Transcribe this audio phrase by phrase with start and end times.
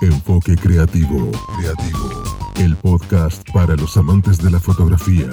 [0.00, 1.30] Enfoque Creativo.
[1.58, 2.22] Creativo.
[2.56, 5.28] El podcast para los amantes de la fotografía.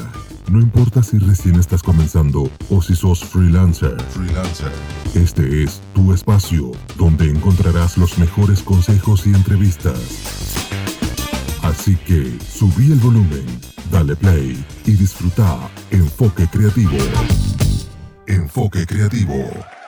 [0.52, 4.00] No importa si recién estás comenzando o si sos freelancer.
[4.12, 4.72] Freelancer.
[5.16, 10.00] Este es tu espacio donde encontrarás los mejores consejos y entrevistas.
[11.62, 13.46] Así que subí el volumen,
[13.92, 16.98] dale play y disfruta Enfoque Creativo.
[18.28, 19.79] Enfoque Creativo.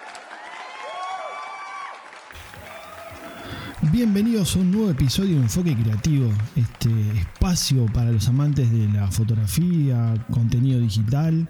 [3.89, 9.09] Bienvenidos a un nuevo episodio de Enfoque Creativo, este espacio para los amantes de la
[9.09, 11.49] fotografía, contenido digital.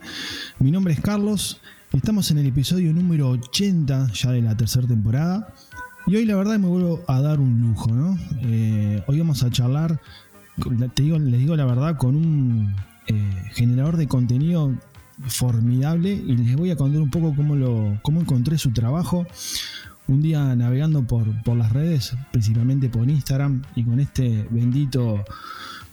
[0.58, 1.60] Mi nombre es Carlos
[1.92, 5.54] estamos en el episodio número 80 ya de la tercera temporada.
[6.08, 8.18] Y hoy la verdad me vuelvo a dar un lujo, ¿no?
[8.44, 10.00] Eh, hoy vamos a charlar,
[10.94, 12.74] te digo, les digo la verdad, con un
[13.08, 14.74] eh, generador de contenido
[15.28, 19.28] formidable y les voy a contar un poco cómo, lo, cómo encontré su trabajo
[20.12, 25.24] un día navegando por, las redes, principalmente por Instagram, y con este bendito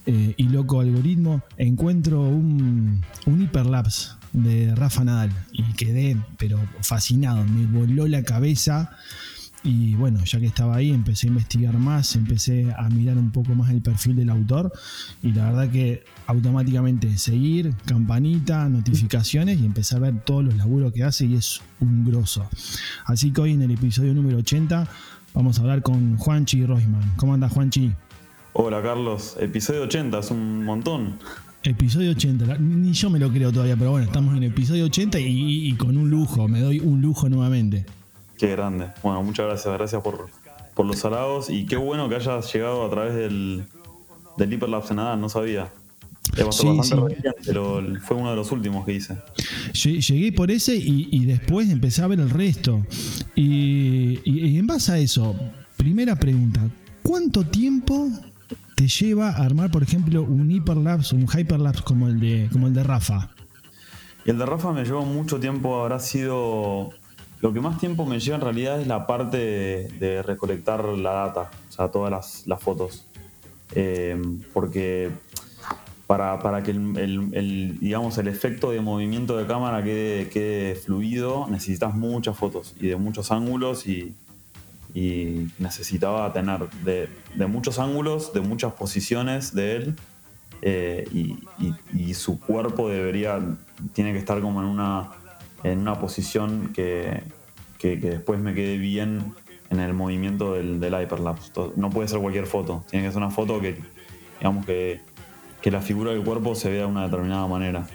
[0.06, 5.30] eh, y loco algoritmo, encuentro un, un hiperlapse de Rafa Nadal.
[5.52, 8.90] Y quedé, pero fascinado, me voló la cabeza
[9.68, 13.54] y bueno, ya que estaba ahí, empecé a investigar más, empecé a mirar un poco
[13.54, 14.72] más el perfil del autor
[15.22, 20.90] y la verdad que automáticamente seguir, campanita, notificaciones y empecé a ver todos los laburos
[20.94, 22.48] que hace y es un grosso.
[23.04, 24.88] Así que hoy en el episodio número 80
[25.34, 27.12] vamos a hablar con Juanchi Roisman.
[27.16, 27.92] ¿Cómo anda Juanchi?
[28.54, 31.18] Hola Carlos, episodio 80, es un montón.
[31.62, 35.74] Episodio 80, ni yo me lo creo todavía, pero bueno, estamos en episodio 80 y
[35.74, 37.84] con un lujo, me doy un lujo nuevamente.
[38.38, 38.88] Qué grande.
[39.02, 39.74] Bueno, muchas gracias.
[39.74, 40.28] Gracias por,
[40.74, 41.50] por los halagos.
[41.50, 43.64] Y qué bueno que hayas llegado a través del,
[44.36, 45.70] del Hyperlapse nada, no sabía.
[46.50, 46.94] Sí, sí.
[47.44, 49.16] pero fue uno de los últimos que hice.
[49.72, 52.84] Llegué por ese y, después empecé a ver el resto.
[53.34, 55.34] Y, y, en base a eso,
[55.76, 56.60] primera pregunta:
[57.02, 58.08] ¿cuánto tiempo
[58.74, 62.74] te lleva a armar, por ejemplo, un hiperlapse, un hyperlapse como el de, como el
[62.74, 63.30] de Rafa?
[64.24, 66.90] Y el de Rafa me llevó mucho tiempo, habrá sido
[67.40, 69.36] lo que más tiempo me lleva en realidad es la parte
[69.98, 73.06] de, recolectar la data, o sea, todas las, fotos.
[73.74, 74.20] Eh,
[74.52, 75.10] porque
[76.08, 82.74] para, que el, digamos, el efecto de movimiento de cámara quede, fluido, necesitas muchas fotos
[82.80, 84.14] y de muchos ángulos y,
[85.58, 87.08] necesitaba tener de,
[87.46, 89.96] muchos ángulos, de muchas posiciones de él
[90.62, 91.04] eh,
[91.94, 93.38] y, su cuerpo debería,
[93.92, 95.10] tiene que estar como en una
[95.62, 97.22] en una posición que,
[97.82, 99.34] después me quede bien
[99.70, 101.52] en el movimiento del, del hyperlapse.
[101.76, 103.78] No puede ser cualquier foto, tiene que ser una foto que,
[104.38, 105.00] digamos, que,
[105.64, 107.86] la figura del cuerpo se vea de una determinada manera.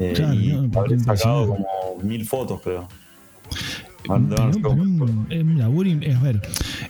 [0.00, 1.66] Eh, y habré sacado como
[2.02, 2.88] mil fotos, creo.
[6.12, 6.42] a ver,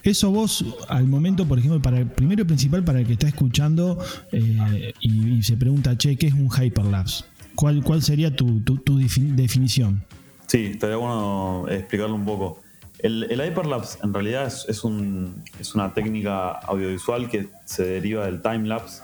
[0.03, 3.29] eso vos al momento, por ejemplo, para el primero y principal para el que está
[3.29, 3.99] escuchando
[4.33, 7.25] eh, y, y, se pregunta, che, ¿qué es un hyperlapse?
[7.61, 10.03] ¿Cuál, cuál sería tu, definición?
[10.47, 12.63] Sí, estaría bueno explicarlo un poco.
[13.01, 19.03] El, hyperlapse en realidad es, una técnica audiovisual que se deriva del timelapse.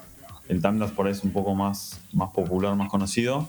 [0.48, 3.46] El timelapse por ahí es un poco más, más popular, más conocido.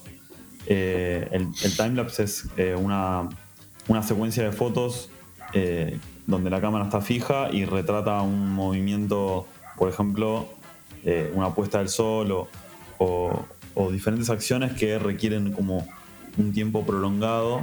[0.66, 3.30] Eh, el, timelapse es eh, una,
[4.04, 5.10] secuencia de fotos
[5.54, 9.48] eh, donde la cámara está fija y retrata un movimiento,
[9.78, 10.50] por ejemplo,
[11.34, 12.50] una puesta del sol
[12.98, 13.46] o
[13.92, 15.88] diferentes acciones que requieren como
[16.38, 17.62] un tiempo prolongado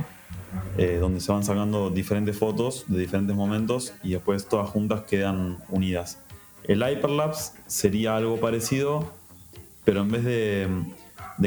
[0.77, 5.59] eh, donde se van sacando diferentes fotos de diferentes momentos y después todas juntas quedan
[5.69, 6.19] unidas.
[6.65, 9.13] El hyperlapse sería algo parecido,
[9.85, 10.69] pero en vez de,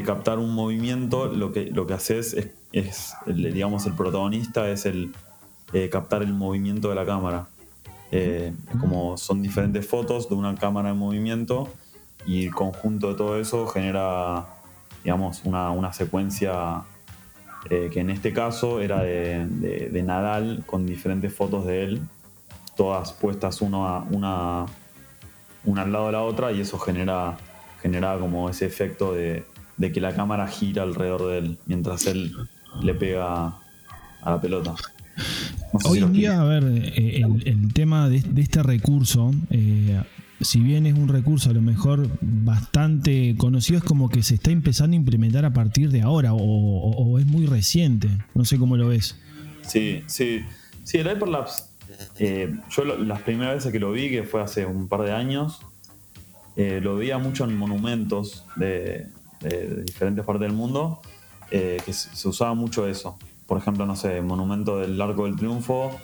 [0.03, 2.35] captar un movimiento, lo que, lo que haces
[2.71, 5.13] es, digamos, el protagonista es el
[5.73, 7.47] eh, captar el movimiento de la cámara.
[8.11, 11.67] Eh, como son diferentes fotos de una cámara en movimiento
[12.25, 14.56] y el conjunto de todo eso genera
[15.07, 16.83] digamos, una, secuencia
[17.69, 22.01] eh, que en este caso era de, Nadal con diferentes fotos de él,
[22.75, 24.65] todas puestas una, una,
[25.63, 27.37] una al lado de la otra y eso genera,
[27.81, 29.45] genera como ese efecto de,
[29.79, 32.33] que la cámara gira alrededor de él mientras él
[32.81, 33.45] le pega
[34.21, 34.75] a la pelota.
[35.85, 40.01] Hoy en día, a ver, eh, el, tema de, este recurso, eh,
[40.41, 44.51] si bien es un recurso a lo mejor bastante conocido, es como que se está
[44.51, 48.09] empezando a implementar a partir de ahora o, es muy reciente.
[48.35, 49.15] No sé cómo lo ves.
[49.61, 50.41] Sí, sí.
[50.83, 51.63] Sí, el Hyperlapse,
[52.19, 55.59] eh, yo las primeras veces que lo vi, que fue hace un par de años,
[56.55, 59.07] eh, lo veía mucho en monumentos de,
[59.85, 61.01] diferentes partes del mundo,
[61.51, 63.17] eh, que se, usaba mucho eso.
[63.47, 65.97] Por ejemplo, no sé, monumento del Arco del Triunfo,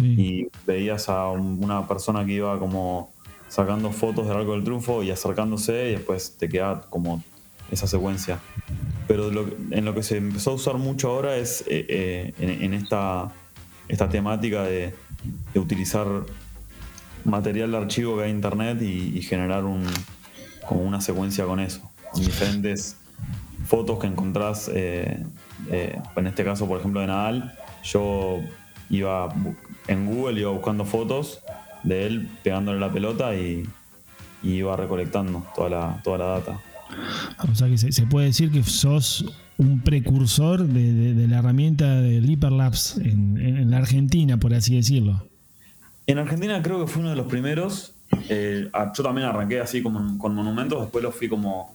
[0.00, 3.10] y veías a una persona que iba como
[3.50, 7.22] sacando fotos del arco del triunfo y acercándose y después te queda como
[7.70, 8.38] esa secuencia.
[9.08, 9.28] Pero
[9.72, 13.32] en lo que se empezó a usar mucho ahora es eh, eh, en, esta,
[13.88, 14.94] esta temática de,
[15.56, 16.06] utilizar
[17.24, 19.84] material de archivo que hay en internet y, generar un,
[20.66, 22.96] como una secuencia con eso, con diferentes
[23.66, 25.24] fotos que encontrás, eh,
[25.70, 28.38] en este caso por ejemplo de Nadal, yo
[28.90, 29.28] iba
[29.88, 31.42] en Google, iba buscando fotos
[31.82, 33.64] de él pegándole la pelota y,
[34.42, 36.60] iba recolectando toda la, toda la data.
[37.50, 39.26] O sea que se, puede decir que sos
[39.58, 45.22] un precursor de, la herramienta del Hyperlapse en, en, la Argentina, por así decirlo.
[46.06, 47.94] En Argentina creo que fue uno de los primeros.
[48.28, 51.74] Eh, yo también arranqué así como con monumentos, después lo fui como.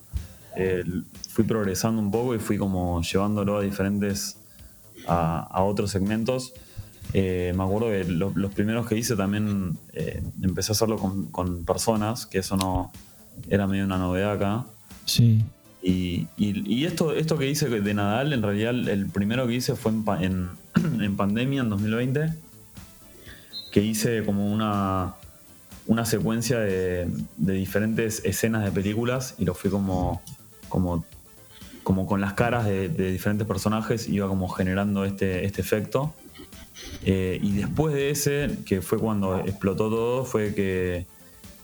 [0.57, 0.83] Eh,
[1.29, 4.37] fui progresando un poco y fui como llevándolo a diferentes.
[5.07, 6.53] a, a otros segmentos.
[7.13, 12.25] Eh, me acuerdo que los primeros que hice también eh, empecé a hacerlo con, personas,
[12.25, 12.91] que eso no
[13.49, 14.65] era medio una novedad acá.
[15.05, 15.43] Sí.
[15.81, 16.27] Y,
[16.83, 20.49] esto, esto que hice de Nadal, en realidad el primero que hice fue en,
[21.01, 22.33] en, pandemia, en 2020,
[23.71, 25.13] que hice como una,
[25.85, 30.21] una secuencia de, diferentes escenas de películas y lo fui como,
[30.69, 31.05] como,
[31.83, 36.15] como con las caras de, de diferentes personajes, iba como generando este, este efecto.
[37.03, 41.05] Eh, y después de ese, que fue cuando explotó todo, fue que,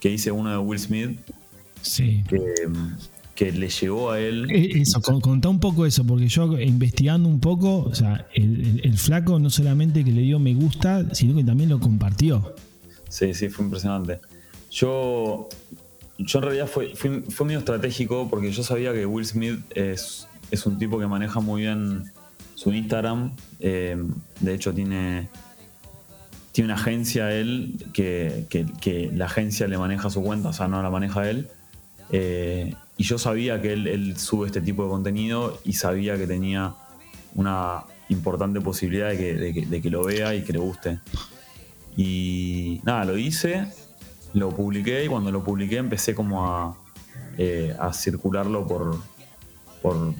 [0.08, 1.20] hice uno de Will Smith.
[1.82, 2.24] Sí.
[3.36, 4.52] Que, le llegó a él.
[4.52, 9.40] Eh, eso, contá un poco eso, porque yo investigando un poco, o sea, el, flaco
[9.40, 12.54] no solamente que le dio me gusta, sino que también lo compartió.
[13.10, 14.20] Sí, sí, fue impresionante.
[14.70, 15.50] Yo,
[16.20, 20.66] yo en realidad fue, fue, medio estratégico porque yo sabía que Will Smith es, es
[20.68, 22.12] un tipo que maneja muy bien
[22.62, 23.32] su Instagram.
[23.60, 23.98] Eh,
[24.40, 25.30] de hecho, tiene,
[26.52, 30.92] tiene una agencia él que, la agencia le maneja su cuenta, o sea, no la
[30.92, 31.48] maneja él.
[32.12, 36.76] Eh, y yo sabía que él, sube este tipo de contenido y sabía que tenía
[37.34, 41.00] una importante posibilidad de que, lo vea y que le guste.
[41.98, 43.70] Y nada, lo hice,
[44.36, 46.78] lo publiqué y cuando lo publiqué empecé como a,
[47.40, 49.00] eh, circularlo por,
[49.82, 50.14] por,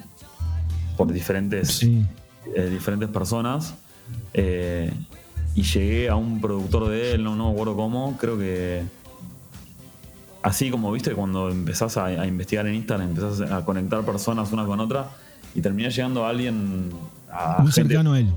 [0.96, 1.86] por diferentes
[2.54, 3.74] eh, diferentes personas.
[4.34, 4.92] Eh,
[5.54, 8.82] y llegué a un productor de él, no, no me acuerdo cómo, creo que.
[10.42, 14.80] Así como viste, cuando empezás a, investigar en Instagram, empezás a conectar personas una con
[14.80, 15.10] otra
[15.54, 16.90] y terminé llegando a alguien.
[17.58, 18.32] muy cercano a él.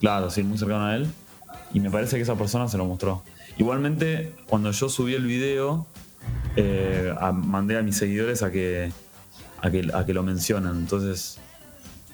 [0.00, 1.06] Claro, sí, muy cercano a él.
[1.74, 3.22] Y me parece que esa persona se lo mostró.
[3.58, 5.86] Igualmente, cuando yo subí el video,
[6.56, 8.90] eh, mandé a mis seguidores a que,
[9.60, 10.76] a que, a que lo mencionen.
[10.76, 11.38] Entonces,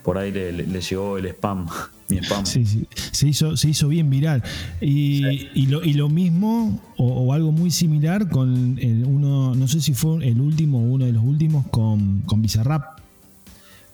[0.09, 1.67] por ahí le, llegó el spam,
[2.09, 2.47] mi spam.
[2.47, 2.87] Sí, sí.
[3.13, 4.43] Se hizo, se hizo bien viral.
[4.81, 10.41] Y, lo, mismo, o, algo muy similar con el uno, no sé si fue el
[10.41, 13.01] último o uno de los últimos con, con Bizarrap.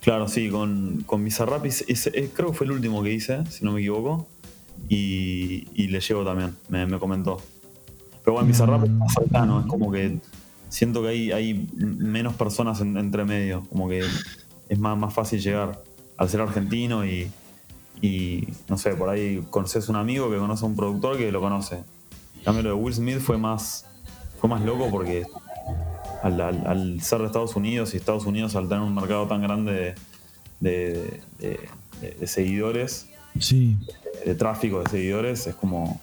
[0.02, 1.66] Claro, sí, con, con Bizarrap
[2.32, 4.28] creo que fue el último que hice, si no me equivoco.
[4.88, 7.42] Y, le llegó también, me, comentó.
[8.22, 10.18] Pero bueno, Bizarrap es más cercano, es como que
[10.68, 14.04] siento que hay, hay menos personas entre medio, como que
[14.68, 15.82] es más, más fácil llegar
[16.16, 17.30] al ser argentino y,
[18.68, 21.76] no sé, por ahí conoces un amigo que conoce a un productor que lo conoce.
[22.36, 23.86] En cambio, lo de Will Smith fue más,
[24.38, 25.24] fue más loco porque
[26.22, 29.94] al, ser de Estados Unidos y Estados Unidos al tener un mercado tan grande
[30.60, 31.20] de,
[32.24, 33.76] seguidores, sí.
[34.24, 36.00] de, tráfico de seguidores, es como,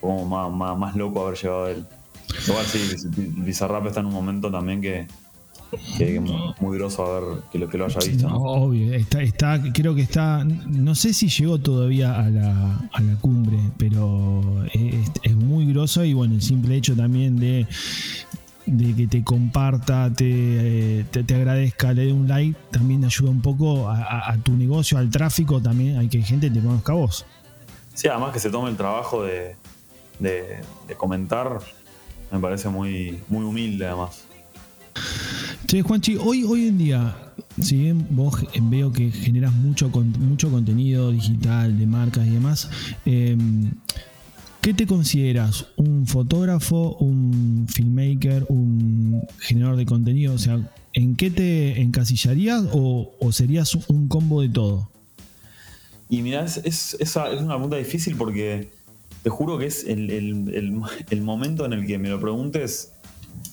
[0.00, 1.86] como más, loco haber llegado a él.
[2.46, 5.06] Igual sí, Bizarrap está en un momento también que,
[5.96, 6.20] que
[6.60, 8.26] muy groso a ver que lo, que lo haya visto.
[8.28, 13.16] Obvio, está, está, creo que está, no sé si llegó todavía a la, a la
[13.16, 17.66] cumbre, pero es, muy groso y bueno, el simple hecho también de,
[18.66, 23.88] de que te comparta, te, te, agradezca, le dé un like, también ayuda un poco
[23.88, 27.26] a, tu negocio, al tráfico, también hay que gente te conozca a vos.
[27.94, 29.56] Sí, además que se tome el trabajo de,
[30.18, 31.58] de, de comentar,
[32.30, 34.27] me parece muy, muy humilde además.
[35.68, 37.14] Che, Juanchi, hoy, hoy en día,
[37.60, 42.70] si bien vos veo que generas mucho, mucho contenido digital de marcas y demás,
[43.04, 43.70] em,
[44.62, 45.66] ¿qué te consideras?
[45.76, 50.32] ¿Un fotógrafo, un filmmaker, un generador de contenido?
[50.32, 50.58] O sea,
[50.94, 54.88] ¿en qué te encasillarías o, serías un combo de todo?
[56.08, 58.70] Y mira, es, es, una pregunta difícil porque
[59.22, 60.08] te juro que es el,
[61.10, 62.94] el momento en el que me lo preguntes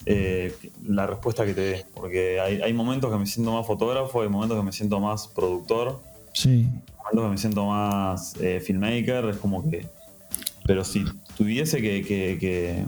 [0.05, 1.85] eh, la respuesta que te dé.
[1.93, 6.01] Porque hay, momentos que me siento más fotógrafo, hay momentos que me siento más productor.
[6.33, 6.67] Sí.
[7.05, 9.25] Hay momentos que me siento más eh, filmmaker.
[9.29, 9.87] Es como que
[10.65, 11.05] pero si
[11.37, 12.85] tuviese que,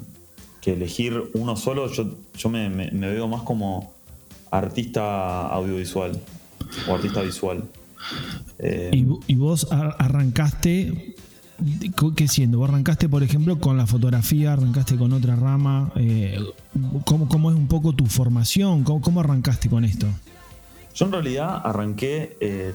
[0.66, 3.94] elegir uno solo, yo, yo me, veo más como
[4.52, 6.20] artista audiovisual
[6.90, 7.64] o artista visual.
[8.60, 8.92] Eh,
[9.28, 11.16] ¿Y, vos arrancaste
[12.16, 12.60] ¿Qué siendo?
[12.60, 14.54] ¿Vos arrancaste, por ejemplo, con la fotografía?
[14.54, 15.92] ¿Arrancaste con otra rama?
[15.96, 16.40] Eh,
[17.04, 18.84] ¿cómo, es un poco tu formación?
[18.84, 20.06] ¿Cómo, arrancaste con esto?
[20.94, 22.74] Yo en realidad arranqué, eh,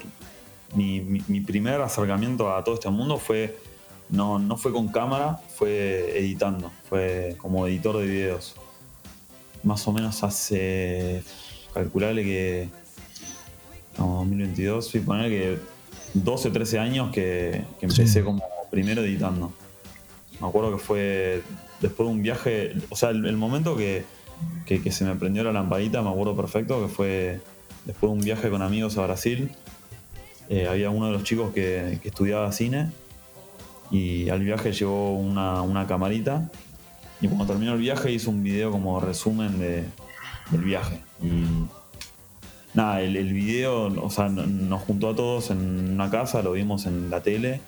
[0.74, 3.56] mi, primer acercamiento a todo este mundo fue,
[4.10, 8.56] no, no fue con cámara, fue editando, fue como editor de videos.
[9.62, 11.22] Más o menos hace,
[11.72, 12.68] calculable que,
[13.96, 15.58] no, 2022, fui poner que
[16.14, 19.52] 12 o 13 años que, empecé como primero editando.
[20.40, 21.42] Me acuerdo que fue
[21.82, 24.04] después de un viaje, o sea, el, momento que,
[24.90, 27.40] se me prendió la lampadita, me acuerdo perfecto, que fue
[27.84, 29.52] después de un viaje con amigos a Brasil.
[30.48, 32.90] Eh, había uno de los chicos que, estudiaba cine
[33.90, 36.50] y al viaje llevó una, camarita
[37.20, 39.84] y cuando terminó el viaje hizo un video como resumen de,
[40.50, 40.98] del viaje.
[41.22, 41.44] Y
[42.72, 46.86] nada, el, el, video, o sea, nos juntó a todos en una casa, lo vimos
[46.86, 47.60] en la tele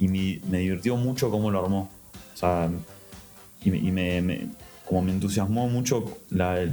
[0.00, 1.90] y me, divirtió mucho cómo lo armó.
[2.34, 2.70] O sea,
[3.64, 4.48] y, me,
[4.84, 6.66] como me entusiasmó mucho la,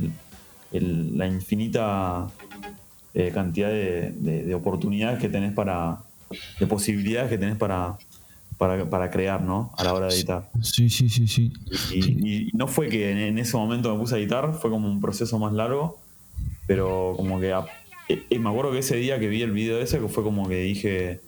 [0.72, 2.28] la infinita
[3.14, 6.00] eh, cantidad de, oportunidades que tenés para,
[6.60, 7.98] de posibilidades que tenés para,
[8.58, 9.72] para, crear, ¿no?
[9.78, 10.50] A la hora de editar.
[10.62, 11.54] Sí, sí, sí, sí.
[11.94, 15.40] Y, no fue que en, ese momento me puse a editar, fue como un proceso
[15.40, 15.98] más largo,
[16.68, 17.52] pero como que...
[18.10, 20.48] Eh, eh, me acuerdo que ese día que vi el video ese, que fue como
[20.48, 21.22] que dije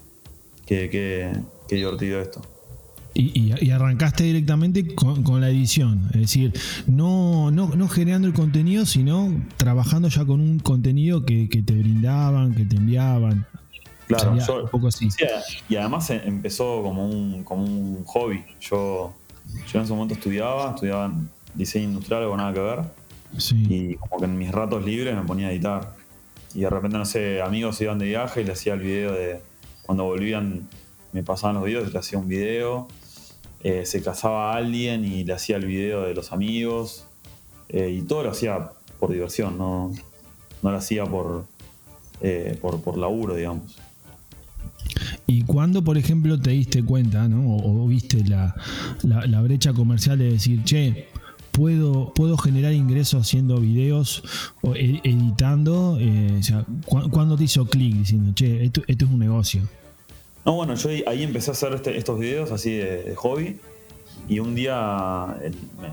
[0.66, 1.32] que, que
[1.68, 2.42] qué divertido esto.
[3.20, 6.54] Y, arrancaste directamente con, la edición, es decir,
[6.86, 12.64] no, no, generando el contenido, sino trabajando ya con un contenido que, te brindaban, que
[12.64, 13.48] te enviaban.
[14.06, 15.10] Claro, un poco así.
[15.68, 18.44] y además em, empezó como un, como un hobby.
[18.62, 19.14] Yo,
[19.72, 21.12] yo en ese momento estudiaba, estudiaba
[21.56, 22.80] diseño industrial, algo nada que ver.
[23.52, 25.96] Y como que en mis ratos libres me ponía a editar.
[26.54, 29.42] Y de repente, no sé, amigos iban de viaje y le hacía el video de
[29.82, 30.68] cuando volvían
[31.14, 32.88] me pasaban los videos, le hacía un video.
[33.64, 37.06] Eh, se casaba alguien y le hacía el video de los amigos.
[37.70, 39.92] Eh, y todo lo hacía por diversión, no,
[40.62, 41.46] no lo hacía por,
[42.22, 43.76] eh, por, por, laburo, digamos.
[45.26, 47.58] ¿Y cuándo, por ejemplo, te diste cuenta, ¿no?
[47.58, 48.56] o, viste la,
[49.04, 51.10] la, brecha comercial de decir, che,
[51.52, 54.24] puedo, puedo generar ingresos haciendo videos
[54.62, 56.00] o editando?
[56.86, 59.62] o ¿Cuándo te hizo clic diciendo, che, esto, esto es un negocio?
[60.48, 63.60] No, bueno, yo ahí empecé a hacer este, estos videos así de, hobby.
[64.30, 65.36] Y un día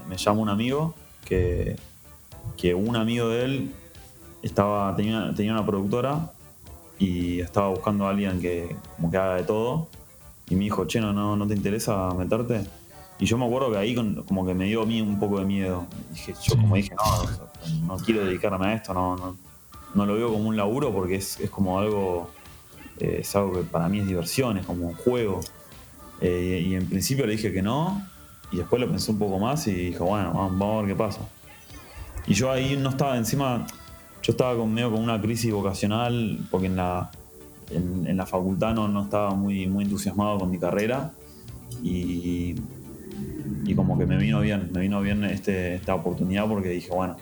[0.09, 0.95] me, llama un amigo
[1.25, 1.75] que,
[2.57, 3.75] que un amigo de él
[4.43, 6.31] estaba, tenía, tenía una productora
[7.01, 9.89] y estaba buscando a alguien que como que haga de todo.
[10.49, 12.65] Y me dijo, che, no, no, te interesa meterte.
[13.19, 15.47] Y yo me acuerdo que ahí como que me dio a mí un poco de
[15.47, 15.89] miedo.
[16.13, 19.37] Dije, yo como dije, no, no quiero dedicarme a esto, no, no,
[19.97, 22.31] no, lo veo como un laburo porque es, es como algo
[22.99, 25.41] eh, es algo que para mí es diversión, es como un juego.
[26.21, 28.03] Eh, y en principio le dije que no,
[28.51, 31.21] y después lo pensé un poco más y dije, bueno, vamos, a ver qué pasa.
[32.27, 33.67] Y yo ahí no estaba encima,
[34.23, 37.11] yo estaba con, medio con una crisis vocacional, porque en la,
[37.71, 41.13] en, la facultad no, no, estaba muy, muy entusiasmado con mi carrera.
[41.83, 42.55] Y,
[43.65, 47.17] y como que me vino bien, me vino bien este, esta oportunidad porque dije, bueno,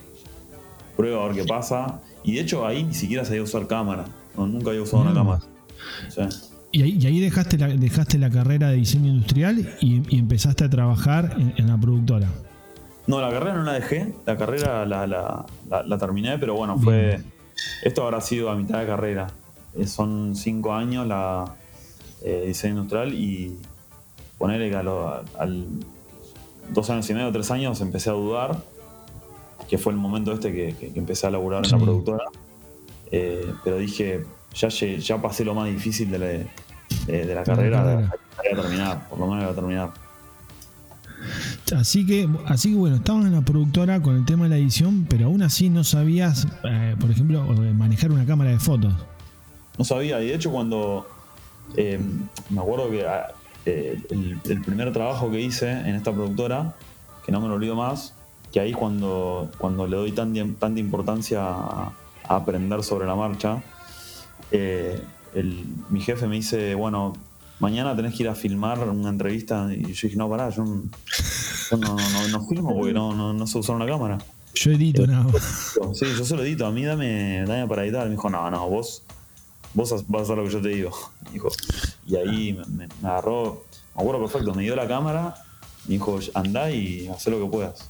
[0.95, 2.01] prueba a ver qué pasa.
[2.23, 4.05] Y de hecho ahí ni siquiera sabía usar cámara,
[4.37, 5.41] nunca había usado una cámara.
[6.71, 11.67] Y ahí, dejaste, la, dejaste la carrera de diseño industrial y, empezaste a trabajar en,
[11.67, 12.27] la productora.
[13.05, 17.21] No, la carrera no la dejé, la carrera la, terminé, pero bueno, fue.
[17.83, 19.27] Esto habrá sido a mitad de carrera.
[19.75, 21.55] Eh, son cinco años la
[22.23, 23.57] eh, diseño industrial y
[24.37, 25.67] ponerle que al
[26.69, 28.57] dos años y medio, tres años empecé a dudar,
[29.67, 32.25] que fue el momento este que, empecé a laburar en la productora.
[33.11, 36.47] Eh, pero dije, ya, ya pasé lo más difícil de
[37.33, 40.03] la, carrera, voy a terminar, por lo menos voy a terminar.
[41.75, 45.05] Así que, así que bueno, estabas en la productora con el tema de la edición,
[45.09, 48.93] pero aún así no sabías, eh, por ejemplo, manejar una cámara de fotos.
[49.77, 51.07] No sabía, y de hecho cuando
[51.77, 51.99] eh,
[52.49, 53.33] me acuerdo que ah,
[53.65, 56.75] eh, el, primer trabajo que hice en esta productora,
[57.25, 58.13] que no me lo olvido más,
[58.51, 61.93] que ahí cuando, cuando le doy tanta, tanta importancia a
[62.27, 63.63] aprender sobre la marcha,
[64.51, 65.01] eh,
[65.89, 67.13] mi jefe me dice, bueno,
[67.59, 69.67] mañana tenés que ir a filmar una entrevista.
[69.71, 70.87] Y yo dije, no, pará, yo, no,
[72.31, 74.17] no, filmo porque no, no, sé usar una cámara.
[74.55, 75.25] Yo edito nada
[75.93, 78.05] Sí, yo solo edito, a mí dame, dame para editar.
[78.05, 79.03] Me dijo, no, no, vos,
[79.73, 80.91] vos vas a hacer lo que yo te digo.
[81.31, 81.49] Dijo,
[82.05, 83.63] y ahí me, agarró,
[83.95, 85.35] me acuerdo perfecto, me dio la cámara
[85.87, 87.89] Me dijo, andá y haz lo que puedas.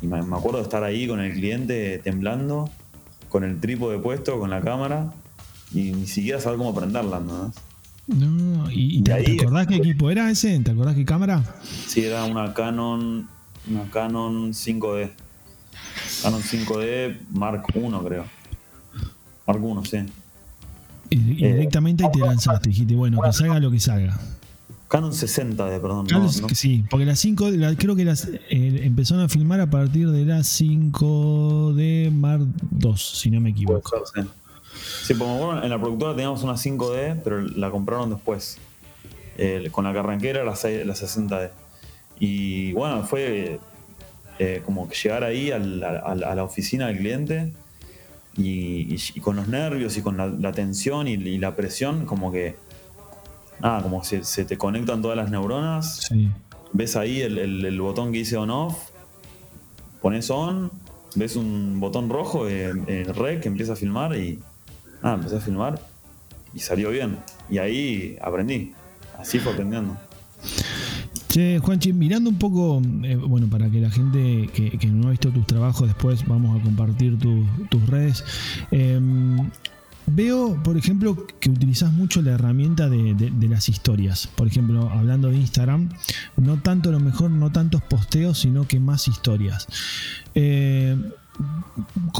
[0.00, 2.70] Y me, me acuerdo de estar ahí con el cliente temblando,
[3.28, 5.12] con el trípode puesto, con la cámara,
[5.72, 7.52] y ni siquiera saber cómo prenderla, ¿no?
[8.06, 10.58] No, ¿y, y te, ahí- te acordás qué equipo era ese?
[10.60, 11.42] ¿Te acordás qué cámara?
[11.86, 13.28] Sí, era una Canon,
[13.70, 15.10] una Canon 5D.
[16.22, 18.24] Canon 5D Mark I, creo.
[19.46, 19.96] Mark I, sí.
[21.10, 24.18] Y, y Eh, directamente ahí te lanzaste, dijiste, bueno, que salga lo que salga.
[24.88, 26.04] Canon 60D, perdón.
[26.04, 27.46] no- Carlos, no- que sí, porque las 5,
[27.76, 33.18] creo que las eh, empezaron a filmar a partir de las 5 de Mar 2,
[33.18, 33.90] si no me equivoco.
[34.14, 34.30] ser, sí.
[35.08, 38.58] Sí, porque en la productora teníamos una 5D, pero la compraron después.
[39.38, 41.50] Eh, con la que arranqué era la, la 60D.
[42.20, 43.58] Y bueno, fue
[44.38, 47.52] eh, como que llegar ahí a, la oficina del cliente
[48.36, 52.04] y, y- y con los nervios y con la, la tensión y, y la presión,
[52.06, 52.56] como que.
[53.60, 55.96] Nada, como se, se te conectan todas las neuronas.
[56.08, 56.28] Sí.
[56.72, 58.76] Ves ahí el, el- el botón que dice on-off,
[60.02, 60.70] pones on,
[61.14, 64.40] ves un botón rojo en, en rec que empieza a filmar y.
[65.02, 65.80] Nada, empecé a filmar
[66.54, 67.18] y salió bien.
[67.50, 68.72] Y ahí aprendí.
[69.18, 69.96] Así fue aprendiendo.
[71.28, 75.30] Che, Juanchi, mirando un poco, eh, bueno, para que la gente que, no ha visto
[75.30, 78.24] tus trabajos después vamos a compartir tu- tus redes.
[78.70, 78.98] Eh,
[80.06, 84.26] veo, por ejemplo, que utilizas mucho la herramienta de las historias.
[84.26, 85.90] Por ejemplo, hablando de Instagram,
[86.38, 89.66] no tanto a lo mejor, no tantos posteos, sino que más historias.
[90.34, 90.96] Eh,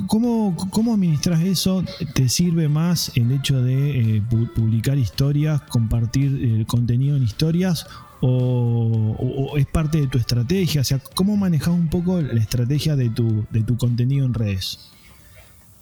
[0.06, 1.82] ¿Cómo, ¿Cómo administras eso?
[2.14, 7.86] ¿Te sirve más el hecho de eh, pu- publicar historias, compartir el contenido en historias?
[8.20, 10.80] O, es parte de tu estrategia?
[10.80, 14.90] O sea, ¿cómo manejas un poco la estrategia de tu, de tu contenido en redes?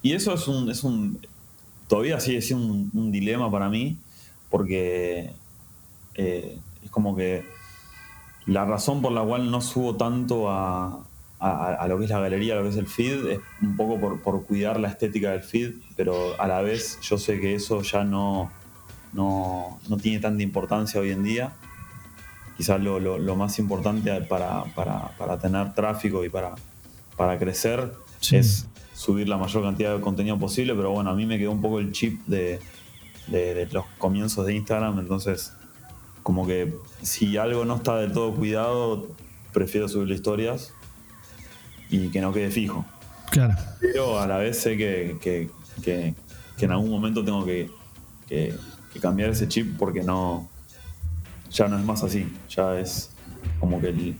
[0.02, 0.70] Y eso es un.
[0.70, 1.18] Es un
[1.88, 3.96] todavía sigue siendo un, un dilema para mí,
[4.50, 5.32] porque
[6.14, 7.44] eh, es como que
[8.46, 11.05] la razón por la cual no subo tanto a,
[11.38, 13.76] a- a lo que es la galería, a lo que es el feed, es un
[13.76, 17.54] poco por, por cuidar la estética del feed, pero a la vez yo sé que
[17.54, 18.50] eso ya no,
[19.12, 21.52] no, no tiene tanta importancia hoy en día.
[22.56, 26.54] Quizás lo, lo- lo más importante para, para- para tener tráfico y para,
[27.16, 28.36] para crecer Sí.
[28.36, 31.60] es subir la mayor cantidad de contenido posible, pero bueno, a mí me quedó un
[31.60, 32.60] poco el chip de,
[33.26, 35.52] de- de los comienzos de Instagram, entonces
[36.22, 39.06] como que si algo no está del todo cuidado,
[39.52, 40.72] prefiero subir historias
[41.90, 42.84] y que no quede fijo.
[43.30, 43.54] Claro.
[43.80, 45.50] Pero a la vez sé que, que-
[45.82, 46.14] que-
[46.56, 47.70] que en algún momento tengo que,
[49.00, 50.48] cambiar ese chip porque no
[51.50, 52.26] ya no es más así.
[52.48, 53.10] Ya es
[53.60, 54.16] como que el,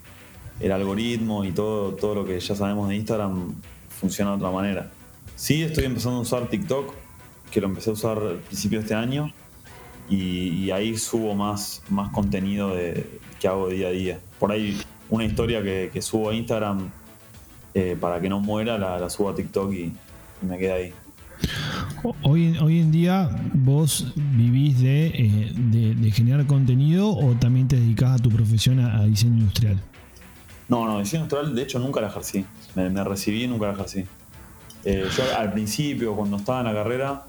[0.61, 3.55] el algoritmo y todo, todo lo que ya sabemos de Instagram
[3.88, 4.90] funciona de otra manera.
[5.35, 6.94] Sí, estoy empezando a usar TikTok,
[7.50, 9.33] que lo empecé a usar al principio de este año,
[10.09, 14.20] y, y ahí subo más, más contenido de, que hago día a día.
[14.38, 16.90] Por ahí una historia que, que subo a Instagram
[17.79, 19.83] eh, para que no muera, la, la subo a TikTok y,
[20.43, 20.93] y me queda ahí.
[22.23, 27.69] Hoy, en- hoy en día vos vivís de, eh, de- de generar contenido o también
[27.69, 29.79] te dedicás a tu profesión a, a diseño industrial.
[30.69, 32.47] No, no, diseño industrial de hecho nunca la ejercí.
[32.75, 34.05] Me, me recibí y nunca la ejercí.
[34.85, 37.25] Eh, yo al principio, cuando estaba en la carrera,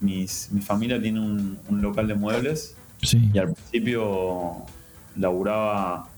[0.00, 3.30] mis- mi familia tiene un, un local de muebles Sí.
[3.32, 4.66] y al principio
[5.16, 6.08] laburaba,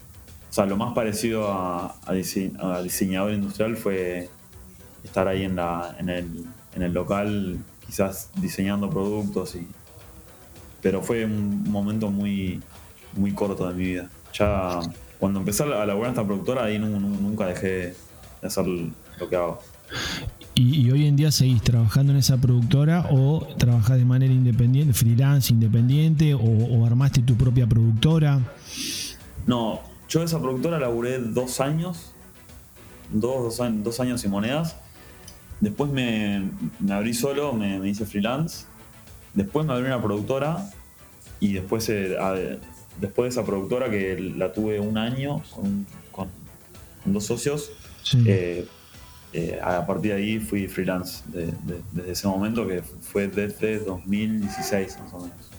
[0.51, 4.29] o sea, lo más parecido a, a dise- a diseñador industrial fue
[5.05, 9.67] estar ahí en, la, en, el, en el local, quizás diseñando productos, y,
[10.83, 12.61] pero fue un momento muy,
[13.17, 14.11] muy corto de mi vida.
[14.35, 14.81] Ya
[15.19, 17.95] cuando empecé a laburar en esta productora, ahí nu- nu- nunca dejé
[18.41, 19.61] de hacer lo que hago.
[20.55, 24.93] Y, y hoy en día seguís trabajando en esa productora o trabajás de manera independiente,
[24.95, 28.41] freelance, independiente, o, o armaste tu propia productora.
[29.47, 32.13] No, yo de esa productora laburé dos años,
[33.11, 34.77] dos, dos, años, dos años y monedas.
[35.61, 38.67] Después me, me abrí solo, me, me hice freelance.
[39.35, 40.69] Después me abrí una productora
[41.39, 42.35] y después, eh, a-
[43.01, 46.29] después de esa productora que la tuve un año con, con-
[47.05, 47.71] con dos socios,
[48.03, 48.23] Sí.
[48.27, 48.67] eh,
[49.33, 53.79] eh, a partir de ahí fui freelance de- de- desde ese momento que fue desde
[53.79, 55.51] 2016 más o menos.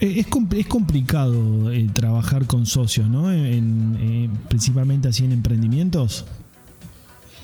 [0.00, 0.26] Eh, Es,
[0.56, 3.30] es complicado eh, trabajar con socios, ¿no?
[3.32, 6.24] Eh, principalmente así en emprendimientos.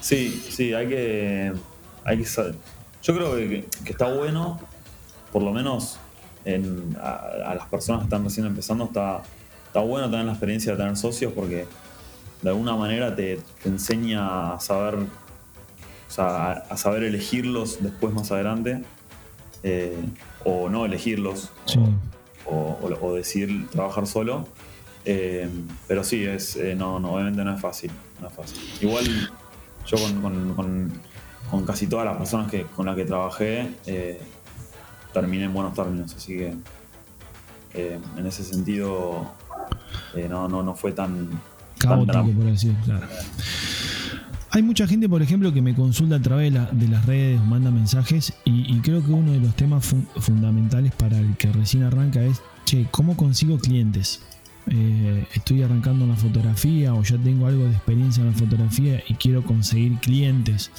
[0.00, 1.52] Sí, sí, hay que,
[2.04, 2.54] hay que saber.
[3.02, 4.60] Yo creo que, que está bueno,
[5.32, 5.98] por lo menos
[6.44, 9.22] en- a, las personas que están recién empezando, está,
[9.66, 11.66] está bueno tener la experiencia de tener socios porque
[12.42, 14.98] de alguna manera te, enseña a saber,
[16.16, 18.82] a, saber elegirlos después más adelante,
[20.50, 21.78] o no elegirlos, Sí.
[22.46, 24.46] o, o- o decidir trabajar solo.
[25.04, 25.48] Eh,
[25.86, 27.90] pero sí, es, eh, no, no, obviamente no es fácil.
[28.20, 28.58] No es fácil.
[28.80, 29.30] Igual
[29.86, 30.92] yo con, con,
[31.50, 34.20] con, casi todas las personas que, con las que trabajé eh,
[35.12, 36.54] terminé en buenos términos, así que
[37.74, 39.30] en ese sentido
[40.28, 41.28] no, no, no fue tan...
[41.78, 43.06] Caótico, por decir, claro.
[44.50, 48.32] Hay mucha gente, por ejemplo, que me consulta a través de, las redes, manda mensajes
[48.44, 52.86] y, creo que uno de los temas fundamentales para el que recién arranca es, che,
[52.90, 54.22] ¿cómo consigo clientes?
[54.70, 59.02] Eh, estoy arrancando en la fotografía o ya tengo algo de experiencia en la fotografía
[59.06, 60.70] y quiero conseguir clientes.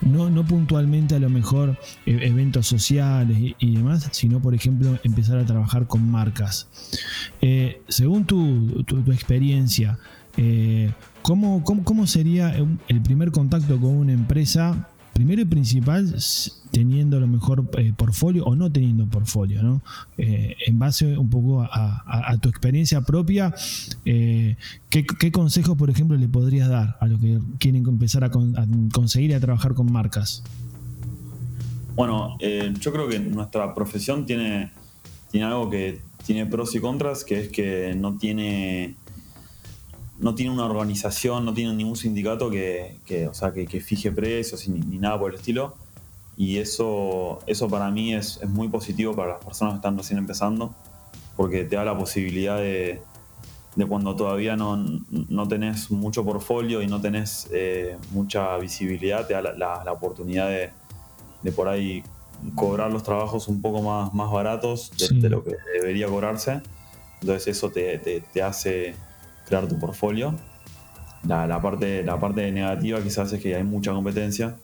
[0.00, 5.38] No, no puntualmente a lo mejor e, eventos sociales y, demás, sino por ejemplo empezar
[5.38, 6.68] a trabajar con marcas.
[7.40, 9.98] Eh, según tu, tu experiencia,
[11.26, 12.54] eh, ¿cómo, cómo, sería
[12.88, 14.88] el primer contacto con una empresa?
[15.12, 16.14] Primero y principal,
[16.70, 19.80] teniendo lo mejor eh, portfolio o no teniendo portfolio, ¿no?
[20.18, 23.54] Eh, en base un poco a, tu experiencia propia,
[24.04, 28.30] ¿qué, consejos, por ejemplo, le podrías dar a los que quieren empezar a,
[28.92, 30.42] conseguir y a trabajar con marcas?
[31.94, 32.36] Bueno,
[32.78, 34.70] yo creo que nuestra profesión tiene,
[35.30, 38.96] tiene algo que tiene pros y contras, que es que no tiene
[40.18, 44.98] no tiene una organización, no tiene ningún sindicato que, o sea, que, fije precios ni,
[44.98, 45.74] nada por el estilo.
[46.38, 50.74] Y eso, eso para mí es, muy positivo para las personas que están recién empezando,
[51.36, 53.00] porque te da la posibilidad de,
[53.88, 59.92] cuando todavía no, tenés mucho portfolio y no tenés eh, mucha visibilidad, te da la,
[59.92, 62.02] oportunidad de, por ahí
[62.54, 66.62] cobrar los trabajos un poco más, más baratos de, lo que debería cobrarse.
[67.20, 68.94] Entonces eso te, te hace
[69.46, 70.34] crear tu portfolio.
[71.26, 74.56] La, parte, la parte negativa quizás es que hay mucha competencia.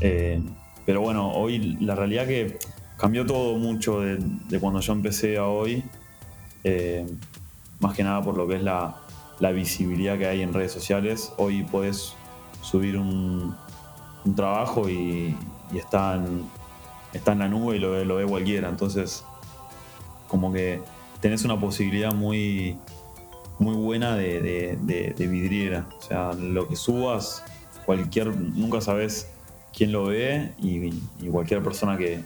[0.00, 0.40] Eh,
[0.86, 2.58] pero bueno, hoy la realidad que
[2.96, 5.82] cambió todo mucho de, cuando yo empecé a hoy.
[6.64, 7.06] Eh,
[7.80, 8.96] más que nada por lo que es la,
[9.54, 11.32] visibilidad que hay en redes sociales.
[11.38, 12.14] Hoy puedes
[12.62, 13.56] subir un,
[14.36, 15.34] trabajo y,
[15.74, 16.44] está, en,
[17.14, 18.68] está en la nube y lo, lo ve cualquiera.
[18.68, 19.24] Entonces,
[20.28, 20.82] como que
[21.20, 22.76] tenés una posibilidad muy,
[23.60, 25.86] muy buena de, vidriera.
[25.98, 27.44] O sea, lo que subas,
[27.84, 29.28] cualquier, nunca sabes
[29.72, 30.90] quién lo ve y,
[31.30, 32.24] cualquier persona que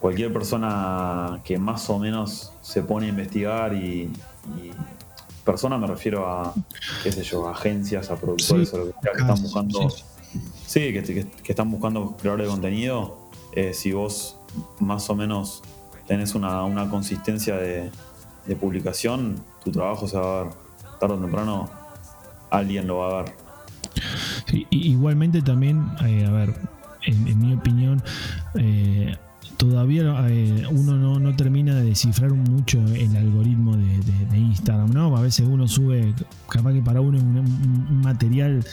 [0.00, 4.10] cualquier persona que más o menos se pone a investigar y,
[5.44, 6.54] persona me refiero a
[7.02, 9.90] qué sé yo, agencias, a productores o lo que, que están buscando
[10.66, 13.18] sí, que, están buscando creadores de contenido.
[13.52, 14.36] Eh, si vos
[14.80, 15.62] más o menos
[16.06, 17.90] tenés una, una consistencia de,
[18.46, 20.52] de publicación, tu trabajo se va a ver.
[21.00, 21.70] Tarde o temprano
[22.50, 23.34] alguien lo va a ver.
[24.70, 26.54] igualmente también, eh, a ver,
[27.06, 28.02] en, mi opinión,
[28.54, 29.16] eh,
[29.56, 35.16] todavía eh, uno no, termina de descifrar mucho el algoritmo de, Instagram, ¿no?
[35.16, 36.14] A veces uno sube,
[36.48, 38.64] capaz que para uno es un, material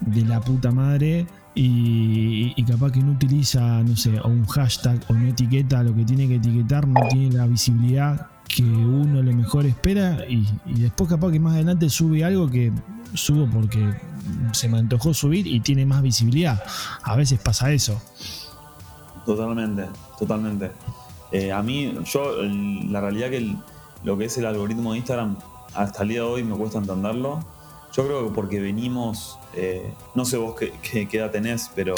[0.00, 1.26] de la puta madre.
[1.52, 5.92] Y, y, capaz que no utiliza, no sé, o un hashtag o no etiqueta lo
[5.92, 10.46] que tiene que etiquetar, no tiene la visibilidad que uno a lo mejor espera y,
[10.66, 12.72] después capaz que más adelante sube algo que
[13.14, 13.94] subo porque
[14.52, 16.62] se me antojó subir y tiene más visibilidad.
[17.02, 18.00] A veces pasa eso.
[19.24, 19.86] Totalmente,
[20.18, 20.72] totalmente.
[21.32, 23.54] Eh, a mí, yo, la realidad que
[24.02, 25.36] lo que es el algoritmo de Instagram,
[25.74, 27.44] hasta el día de hoy me cuesta entenderlo.
[27.92, 31.94] Yo creo que porque venimos, eh, no sé vos qué, qué, edad tenés, pero...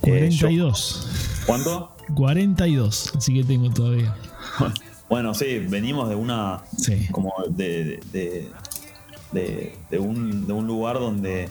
[0.00, 1.08] 42.
[1.08, 1.92] Eh, ¿Cuánto?
[2.14, 4.14] 42, así que tengo todavía.
[5.10, 6.62] Bueno, sí, venimos de una.
[7.10, 11.48] como de, de, un, de un lugar donde,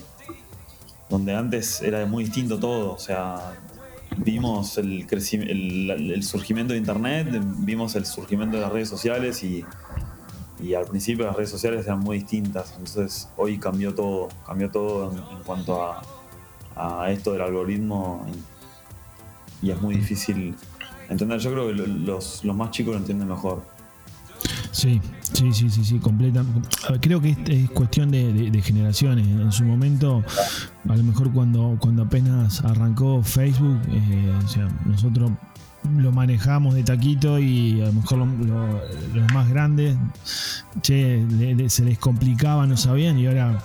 [1.10, 2.94] donde antes era muy distinto todo.
[2.94, 3.60] O sea,
[4.16, 9.66] vimos el, el, surgimiento de Internet, vimos el surgimiento de las redes sociales y,
[10.74, 12.72] al principio las redes sociales eran muy distintas.
[12.78, 16.02] Entonces hoy cambió todo, cambió todo en, cuanto a,
[16.78, 18.26] a, esto del algoritmo
[19.62, 20.56] y es muy difícil
[21.10, 21.40] entender.
[21.40, 23.64] Yo creo que los, más chicos lo entienden mejor.
[24.72, 25.02] Sí,
[25.34, 26.44] sí, sí, sí, sí, completa.
[27.02, 29.28] Creo que es, cuestión de, generaciones.
[29.28, 30.24] En su momento,
[30.88, 35.32] a lo mejor cuando, cuando apenas arrancó Facebook, eh, o sea, nosotros
[35.98, 39.98] lo manejamos de taquito y a lo mejor los más grandes
[40.82, 41.26] che,
[41.68, 43.60] se les complicaba, no sabían y ahora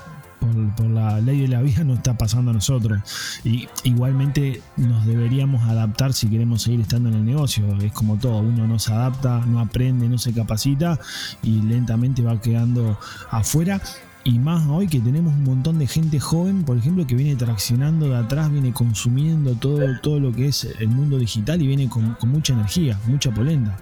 [0.77, 3.01] por, la ley de la vida nos está pasando a nosotros.
[3.45, 7.67] Y igualmente nos deberíamos adaptar si queremos seguir estando en el negocio.
[7.81, 10.99] Es como todo, uno no se adapta, no aprende, no se capacita
[11.43, 12.99] y lentamente va quedando
[13.31, 13.81] afuera.
[14.27, 18.09] Y más hoy que tenemos un montón de gente joven, por ejemplo, que viene traccionando
[18.09, 22.17] de atrás, viene consumiendo todo, todo lo que es el mundo digital y viene con,
[22.23, 23.77] mucha energía, mucha polenta.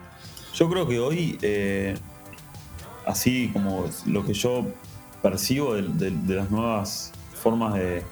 [0.52, 1.96] Yo creo que hoy, eh,
[3.06, 4.66] así como lo que yo
[5.22, 8.02] percibo de, las nuevas formas de,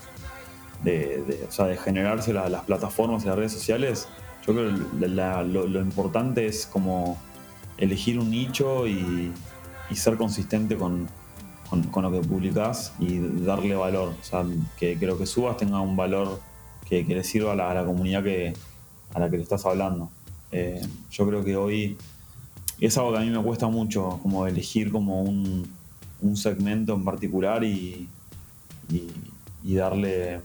[0.84, 4.08] de, o sea, de generarse las plataformas y las redes sociales,
[4.46, 7.18] yo creo que lo, importante es como
[7.78, 9.32] elegir un nicho y,
[9.94, 11.08] ser consistente con,
[11.72, 14.14] lo que publicás y darle valor.
[14.20, 14.44] O sea,
[14.78, 16.40] que, lo que subas tenga un valor
[16.88, 18.54] que, le sirva a la, comunidad que,
[19.14, 20.10] a la que le estás hablando.
[20.52, 21.96] Eh, yo creo que hoy
[22.80, 25.70] es algo que a mí me cuesta mucho, como elegir como un,
[26.36, 28.08] segmento en particular y,
[28.90, 30.40] y, darle,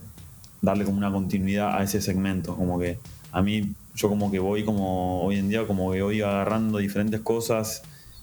[0.62, 2.56] darle como una continuidad a ese segmento.
[2.56, 2.98] Como que
[3.32, 7.20] a mí, yo como que voy como hoy en día, como que voy agarrando diferentes
[7.20, 7.82] cosas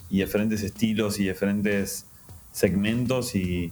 [0.10, 2.06] y diferentes estilos y diferentes
[2.52, 3.72] segmentos y,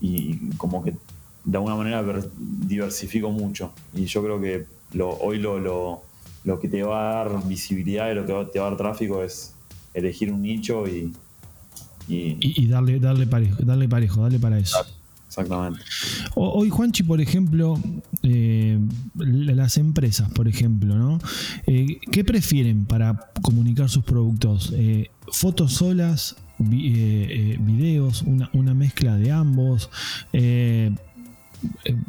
[0.00, 0.94] y como que
[1.44, 2.04] de alguna manera
[2.36, 3.72] diversifico mucho.
[3.94, 6.08] Y yo creo que lo, hoy lo, lo
[6.48, 9.22] lo que te va a dar visibilidad y lo que te va a dar tráfico
[9.22, 9.54] es
[9.94, 11.12] elegir un nicho y.
[12.08, 14.78] Y, darle, darle parejo, darle parejo, darle para eso.
[15.26, 15.80] Exactamente.
[16.34, 17.78] Hoy, Juanchi, por ejemplo,
[18.22, 18.78] eh,
[19.14, 21.18] las empresas, por ejemplo, ¿no?
[21.66, 24.72] Eh, ¿Qué prefieren para comunicar sus productos?
[24.74, 26.36] Eh, ¿Fotos solas?
[26.60, 29.90] videos, una, una, mezcla de ambos.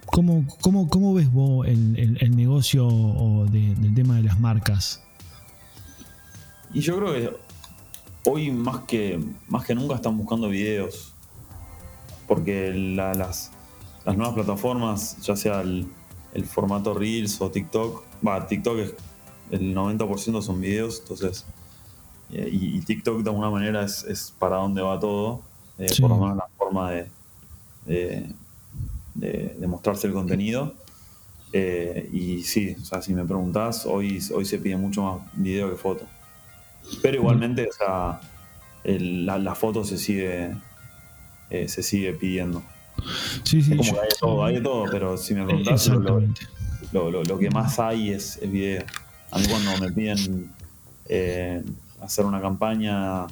[0.08, 0.48] ¿Cómo,
[0.90, 5.04] cómo, ves vos el, negocio del tema de las marcas?
[6.74, 7.49] Y yo creo que
[8.30, 11.13] hoy más que, más que nunca están buscando videos.
[12.28, 13.52] Porque las,
[14.06, 15.88] nuevas plataformas, ya sea el,
[16.46, 18.94] formato Reels o TikTok, va, TikTok es,
[19.52, 21.46] el 90% son videos, entonces.
[22.30, 25.42] Y, TikTok de alguna manera es, para dónde va todo,
[25.80, 27.10] eh, por lo menos la forma de
[29.20, 30.74] de, mostrarse el contenido.
[31.52, 35.70] Eh, y sí, o sea, si me preguntás, hoy, hoy se pide mucho más video
[35.70, 36.06] que foto.
[37.02, 38.19] Pero igualmente, o sea,
[38.84, 40.52] la, foto se sigue,
[41.49, 42.63] eh, se sigue pidiendo.
[43.43, 45.88] Sí, sí, como hay de todo, hay de todo, pero si me preguntás,
[46.91, 48.84] lo, lo, que más hay es el video.
[49.32, 50.52] A mí cuando me piden
[51.08, 51.63] eh,
[52.02, 53.28] hacer una campaña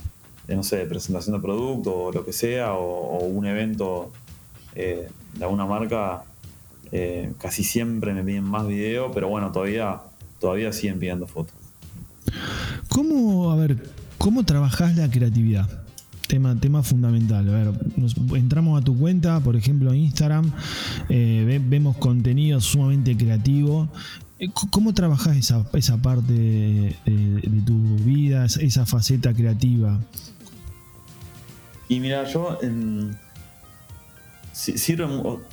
[0.47, 4.11] de, no sé, de presentación de producto o lo que sea, o, un evento
[4.75, 6.23] eh, de alguna marca,
[6.91, 10.01] eh, casi siempre me piden más video, pero bueno, todavía,
[10.39, 11.55] todavía siguen pidiendo fotos.
[12.97, 13.77] ¿Cómo, a ver,
[14.17, 15.69] cómo trabajás la creatividad?
[16.27, 17.47] Tema, tema fundamental.
[17.47, 17.71] A ver,
[18.35, 20.51] entramos a tu cuenta, por ejemplo, Instagram,
[21.07, 23.87] eh, vemos contenido sumamente creativo.
[24.39, 29.99] Eh, ¿Cómo trabajas esa, esa parte de, tu vida, esa faceta creativa?
[31.89, 33.15] Y mira, yo en,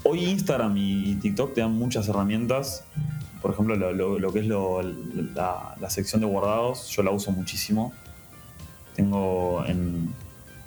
[0.05, 2.85] hoy Instagram y TikTok te dan muchas herramientas.
[3.45, 7.93] Por ejemplo, lo, que es la, sección de guardados, yo la uso muchísimo.
[8.97, 10.15] Tengo en,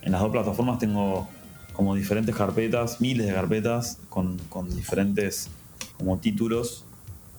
[0.03, 1.27] las dos plataformas tengo
[1.73, 4.37] como diferentes carpetas, miles de carpetas con,
[4.75, 5.49] diferentes
[5.97, 6.85] como títulos,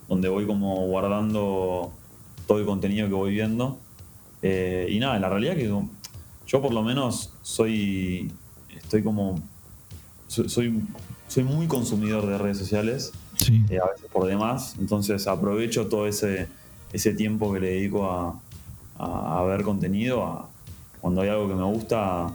[0.09, 1.93] donde voy como guardando
[2.49, 3.79] todo el contenido que voy viendo.
[4.43, 5.73] Eh, y nada, la realidad que
[6.49, 8.33] yo por lo menos soy,
[8.77, 9.41] estoy como
[10.27, 10.83] soy,
[11.29, 13.13] soy muy consumidor de redes sociales,
[13.47, 16.49] eh, a veces por demás, entonces aprovecho todo ese,
[16.93, 18.41] ese tiempo que le dedico a,
[19.45, 20.49] ver contenido,
[21.01, 22.35] cuando hay algo que me gusta,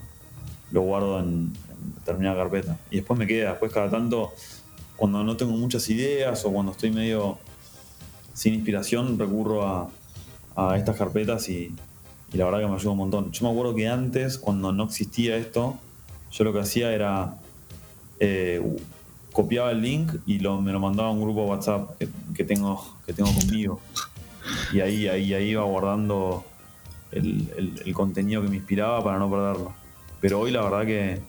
[0.71, 1.53] lo guardo en,
[1.97, 2.77] determinada carpeta.
[2.89, 4.31] Y después me queda, después cada tanto,
[4.95, 7.37] cuando no tengo muchas ideas o cuando estoy medio
[8.33, 9.89] sin inspiración, recurro a,
[10.77, 11.73] estas carpetas y,
[12.31, 13.31] y la verdad que me ayuda un montón.
[13.31, 15.79] Yo me acuerdo que antes, cuando no existía esto,
[16.31, 17.35] yo lo que hacía era
[18.19, 18.61] eh,
[19.33, 21.97] copiaba el link y lo, me lo mandaba a un grupo WhatsApp
[22.35, 23.81] que, tengo, que tengo conmigo.
[24.71, 26.45] Y ahí, ahí, ahí iba guardando
[27.11, 29.73] el, contenido que me inspiraba para no perderlo.
[30.21, 31.19] Pero hoy la verdad que,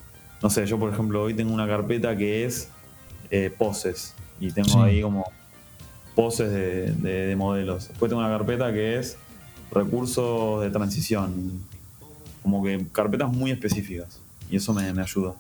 [0.42, 2.68] no sé, yo por ejemplo hoy tengo una carpeta que es
[3.30, 5.24] eh, poses y tengo ahí como
[6.14, 7.88] poses de, modelos.
[7.88, 9.16] Después tengo una carpeta que es
[9.70, 11.60] recursos de transición,
[12.42, 15.34] como que carpetas muy específicas y eso me, me ayuda.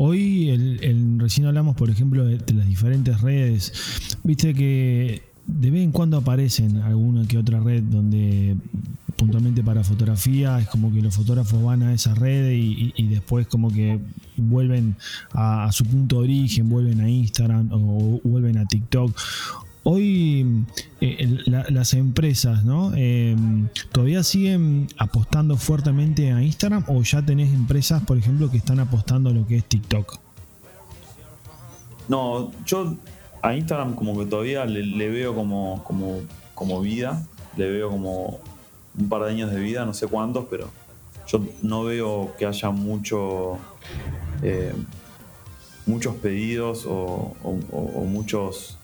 [0.00, 3.72] Hoy el, recién hablamos, por ejemplo, de, las diferentes redes.
[4.22, 8.56] Viste que de vez en cuando aparecen alguna que otra red donde
[9.16, 13.72] puntualmente para fotografía es como que los fotógrafos van a esa red y, después como
[13.72, 13.98] que
[14.36, 14.94] vuelven
[15.32, 19.18] a, su punto de origen, vuelven a Instagram o vuelven a TikTok.
[19.84, 20.64] Hoy
[21.00, 22.92] eh, las empresas, ¿no?
[22.94, 28.80] Em, ¿Todavía siguen apostando fuertemente a Instagram o ya tenés empresas, por ejemplo, que están
[28.80, 30.18] apostando a lo que es TikTok?
[32.08, 32.96] No, yo
[33.42, 36.20] a Instagram como que todavía le, veo como, como,
[36.54, 38.40] como vida, le veo como
[38.98, 40.70] un par de años de vida, no sé cuántos, pero
[41.28, 43.58] yo no veo que haya mucho
[44.42, 44.72] eh,
[45.88, 47.34] muchos pedidos o,
[48.06, 48.77] muchos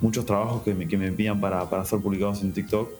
[0.00, 2.90] muchos trabajos que me, que me pidan para, para, ser publicados en TikTok.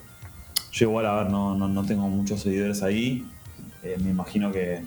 [0.73, 3.27] Yo igual, a ver, no, no, tengo muchos seguidores ahí.
[3.83, 4.83] Eh, me imagino que,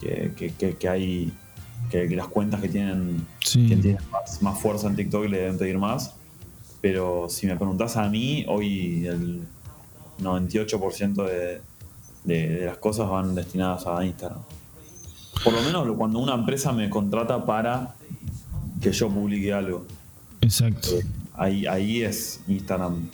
[0.00, 1.32] que, hay
[1.90, 3.26] que, las cuentas que tienen,
[4.40, 6.14] más, fuerza en TikTok le deben pedir más.
[6.80, 9.42] Pero si me preguntas a mí, hoy el
[10.20, 11.60] 98% de,
[12.24, 14.40] de, las cosas van destinadas a Instagram.
[15.42, 17.94] Por lo menos cuando una empresa me contrata para
[18.80, 19.86] que yo publique algo.
[20.40, 20.88] Exacto.
[20.92, 23.08] Eh, ahí, ahí es Instagram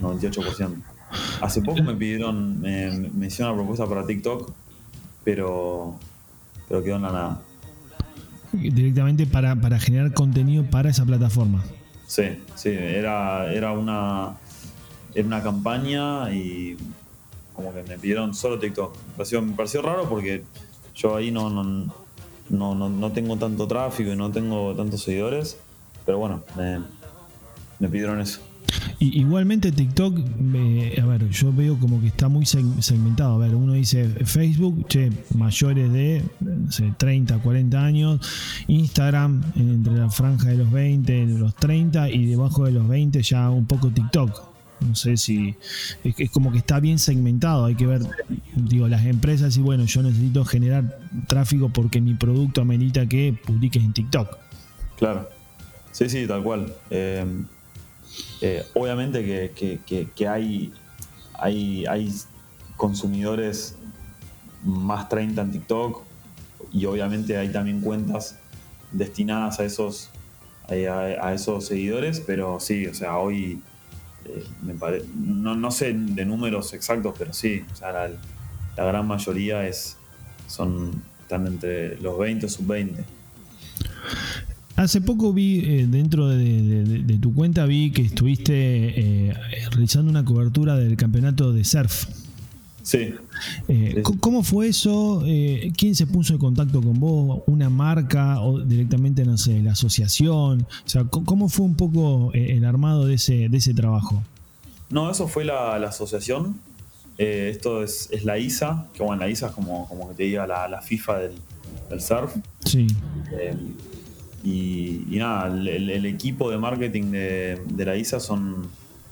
[0.00, 0.82] 98%.
[1.40, 4.52] Hace poco me pidieron, me, me hicieron una propuesta para TikTok,
[5.24, 5.98] pero,
[6.68, 7.42] pero quedó en la nada.
[8.52, 11.62] Directamente para, para generar contenido para esa plataforma.
[12.06, 14.36] Sí, sí, era, era una,
[15.14, 16.76] era una campaña y
[17.52, 18.94] como que me pidieron solo TikTok.
[19.18, 20.44] Me pareció, raro porque
[20.94, 25.58] yo ahí no, no, no, tengo tanto tráfico y no tengo tantos seguidores,
[26.04, 26.80] pero bueno, me,
[27.80, 28.40] pidieron eso.
[28.98, 33.34] Y, igualmente TikTok, a ver, yo veo como que está muy segmentado.
[33.34, 36.22] A ver, uno dice Facebook, che, mayores de
[36.96, 38.20] 30, 40 años.
[38.66, 43.50] Instagram, entre la franja de los 20, los 30 y debajo de los 20 ya
[43.50, 44.56] un poco TikTok.
[44.80, 45.54] No sé si
[46.04, 47.64] es, como que está bien segmentado.
[47.66, 48.02] Hay que ver,
[48.54, 53.82] digo, las empresas y bueno, yo necesito generar tráfico porque mi producto amerita que publiques
[53.82, 54.36] en TikTok.
[54.98, 55.28] Claro.
[55.92, 56.74] Sí, sí, tal cual.
[56.90, 57.24] Eh,
[58.40, 60.72] eh, obviamente que, hay,
[61.34, 62.14] hay, hay
[62.76, 63.76] consumidores
[64.64, 66.02] más 30 en TikTok
[66.72, 68.38] y obviamente hay también cuentas
[68.92, 70.10] destinadas a esos,
[70.68, 73.62] a esos seguidores, pero sí, o sea, hoy
[74.24, 74.44] eh,
[75.14, 78.10] no, sé de números exactos, pero sí, la,
[78.76, 79.96] gran mayoría es
[80.48, 83.04] son están entre los 20 y sub 20.
[84.76, 89.34] Hace poco vi eh, dentro de, tu cuenta vi que estuviste eh,
[89.70, 92.06] realizando una cobertura del campeonato de surf.
[92.82, 93.14] Sí.
[94.20, 95.24] ¿Cómo fue eso?
[95.76, 97.42] ¿Quién se puso en contacto con vos?
[97.46, 100.68] ¿Una marca o directamente, no sé, la asociación?
[100.84, 104.22] O sea, ¿cómo fue un poco el armado de ese, de ese trabajo?
[104.88, 106.60] No, eso fue la, asociación.
[107.18, 110.46] Eh, esto es, la ISA, que bueno, la ISA es como, como que te diga
[110.46, 112.36] la, FIFA del, surf.
[112.64, 112.86] Sí.
[114.46, 118.68] Y, nada, el, equipo de marketing de, la ISA son,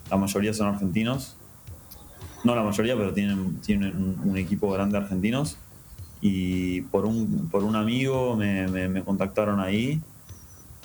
[0.09, 1.37] la mayoría son argentinos.
[2.45, 5.57] No la mayoría, pero tienen, tienen un, equipo grande de argentinos.
[6.21, 10.01] Y por un, por un amigo me, contactaron ahí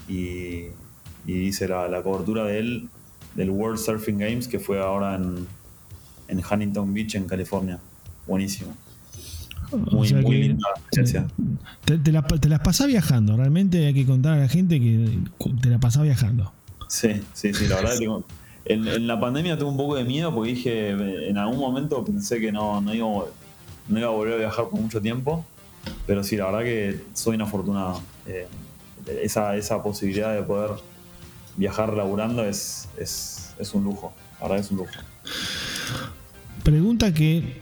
[0.07, 0.63] y,
[1.27, 2.89] y hice la, la cobertura de él
[3.35, 5.45] del World Surfing Games que fue ahora en,
[6.27, 7.79] en Huntington Beach, en California.
[8.25, 8.75] Buenísimo.
[9.71, 11.27] Muy, muy linda experiencia.
[11.85, 15.19] Te, las pasás viajando, realmente hay que contar a la gente que
[15.61, 16.51] te la pasás viajando.
[16.87, 18.09] Sí, sí, sí, la verdad que
[18.65, 20.89] en, la pandemia tuve un poco de miedo porque dije,
[21.29, 23.07] en algún momento pensé que no, no, iba,
[23.87, 25.45] no iba a volver a viajar por mucho tiempo,
[26.05, 28.01] pero sí, la verdad que soy un afortunado.
[28.27, 28.47] Eh,
[29.23, 30.71] esa, esa posibilidad de poder
[31.55, 34.13] viajar laburando es, es, un lujo.
[34.39, 34.91] Ahora es un lujo.
[36.63, 37.61] Pregunta que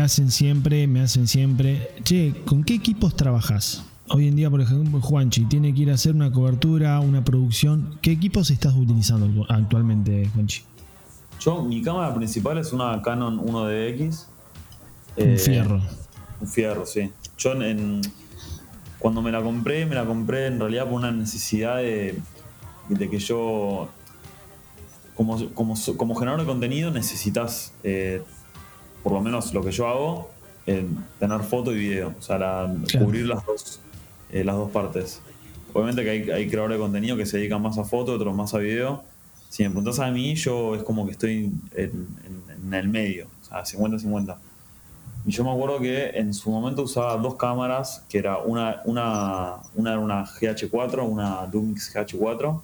[0.00, 1.90] hacen siempre, me hacen siempre.
[2.02, 3.84] Che, ¿con qué equipos trabajas?
[4.10, 7.98] Hoy en día, por ejemplo, Juanchi tiene que ir a hacer una cobertura, una producción.
[8.00, 10.62] ¿Qué equipos estás utilizando actualmente, Juanchi?
[11.40, 14.26] Yo, mi cámara principal es una Canon 1DX.
[15.16, 15.80] Un eh, fierro.
[16.40, 17.12] Un fierro, sí.
[17.36, 18.00] Yo en,
[18.98, 22.18] cuando me la compré, me la compré en realidad por una necesidad de,
[22.88, 23.88] de que yo,
[25.14, 28.22] como, como, generador de contenido, necesitas, eh,
[29.02, 30.30] por lo menos lo que yo hago,
[30.66, 30.86] eh,
[31.18, 33.80] tener foto y video, o sea, cubrir las dos,
[34.30, 35.20] eh, las dos partes.
[35.72, 38.54] Obviamente que hay, hay, creadores de contenido que se dedican más a foto, otros más
[38.54, 39.02] a video.
[39.48, 42.06] Si me preguntas a mí, yo es como que estoy en,
[42.72, 44.36] el medio, o sea, 50-50.
[45.24, 49.56] Y yo me acuerdo que en su momento usaba dos cámaras, que era una, una,
[49.74, 52.60] una era una GH4, una Lumix GH4,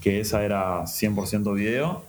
[0.00, 2.04] que esa era 100% video.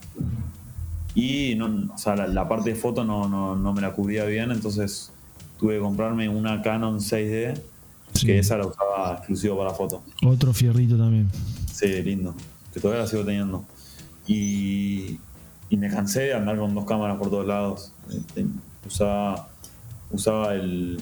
[1.20, 5.10] Y no, o sea, la, parte de foto no, no, me la cubría bien, entonces
[5.58, 7.60] tuve que comprarme una Canon 6D,
[8.24, 10.00] que esa la usaba exclusivo para foto.
[10.24, 11.28] Otro fierrito también.
[11.72, 12.36] Sí, lindo,
[12.72, 13.64] que todavía la sigo teniendo.
[14.28, 15.18] Y,
[15.68, 17.92] y me cansé de andar con dos cámaras por todos lados.
[18.10, 18.46] Este,
[18.86, 19.48] usaba,
[20.12, 21.00] usaba el,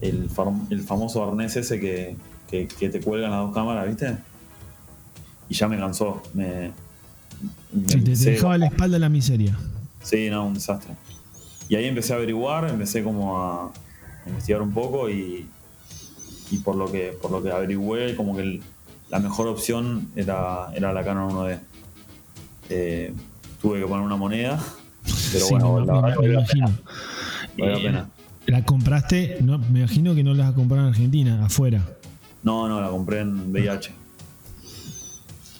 [0.00, 2.16] el, famoso arnés ese que,
[2.50, 4.16] que, que te cuelgan las dos cámaras, ¿viste?
[5.48, 6.20] y ya me cansó.
[6.34, 6.72] Me,
[7.88, 9.58] te, dejaba la espalda la miseria.
[10.02, 10.94] Sí, no, un desastre.
[11.68, 13.72] Y ahí empecé a averiguar, empecé como a,
[14.26, 15.48] investigar un poco y,
[16.50, 18.60] y por lo que por lo que averigüé, como que
[19.10, 21.58] la mejor opción era, era la Canon 1D.
[22.68, 23.14] Eh,
[23.60, 24.58] tuve que poner una moneda,
[25.32, 26.70] pero bueno, la verdad me, imagino.
[27.56, 28.10] la pena.
[28.46, 29.38] ¿La compraste?
[29.40, 31.84] No, me imagino que no la has comprado en Argentina, afuera.
[32.42, 34.05] No, no, la compré en VIH.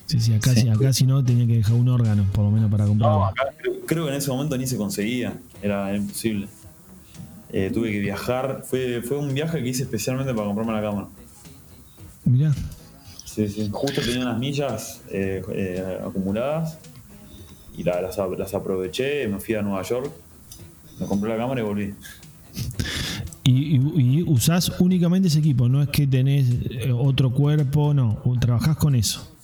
[0.06, 0.68] Sí, sí, acá, sí.
[0.68, 3.16] acá si no tenía que dejar un órgano, por lo menos, para comprarla.
[3.16, 3.42] No, acá
[3.86, 6.48] creo, que en ese momento ni se conseguía, era imposible.
[7.50, 11.08] Eh, tuve que viajar, fue, fue un viaje que hice especialmente para comprarme la cámara.
[12.24, 12.54] Mirá.
[13.24, 16.78] Sí, sí, justo tenía unas millas eh, eh, acumuladas
[17.76, 20.10] y las, las aproveché, me fui a Nueva York,
[21.00, 21.94] me compré la cámara y volví.
[23.44, 26.46] Y, usás únicamente ese equipo, no es que tenés
[26.92, 29.35] otro cuerpo, no, trabajás con eso.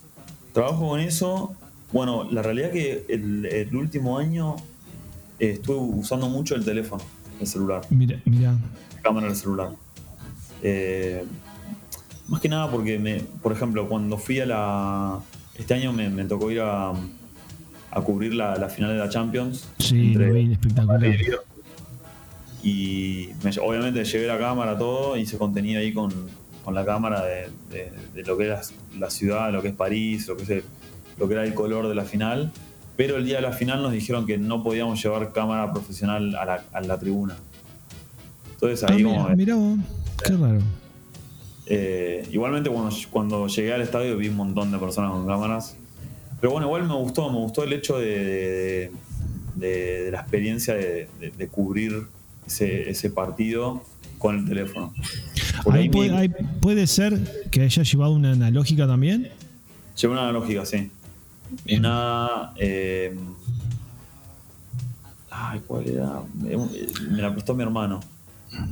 [0.52, 1.54] Trabajo con eso.
[1.92, 4.56] Bueno, la realidad es que el, último año
[5.38, 7.02] estuve usando mucho el teléfono,
[7.40, 7.82] el celular.
[7.90, 8.54] Mira, mira.
[9.02, 9.70] Cámara del celular.
[10.62, 11.24] Eh,
[12.28, 15.20] más que nada porque, me, por ejemplo, cuando fui a la.
[15.54, 16.92] Este año me, tocó ir a,
[17.90, 19.68] a cubrir la, final de la Champions.
[19.78, 21.14] Sí, espectacular.
[22.62, 23.30] Y
[23.60, 26.12] obviamente llevé la cámara, todo, y se contenía ahí con,
[26.70, 27.50] la cámara de,
[28.24, 28.60] lo que era
[28.98, 30.64] la ciudad, lo que es París, lo que, es
[31.18, 32.52] lo que era el color de la final.
[32.96, 36.80] Pero el día de la final nos dijeron que no podíamos llevar cámara profesional a
[36.80, 37.36] la, tribuna.
[38.52, 39.78] Entonces ahí ah, mira, vos,
[40.24, 40.60] qué raro.
[41.66, 45.76] Eh, igualmente cuando, cuando llegué al estadio vi un montón de personas con cámaras.
[46.40, 48.90] Pero bueno, igual me gustó, me gustó el hecho de,
[49.54, 52.06] de la experiencia de, cubrir
[52.46, 53.82] ese, partido
[54.22, 54.94] con el teléfono.
[55.70, 55.90] Ahí
[56.60, 59.28] puede, ser que haya llevado una analógica también.
[60.00, 60.90] Llevó una analógica, sí.
[61.76, 62.52] Una.
[62.56, 63.14] Eh,
[65.28, 66.22] ay, ¿cuál era?
[67.10, 68.00] Me la prestó mi hermano.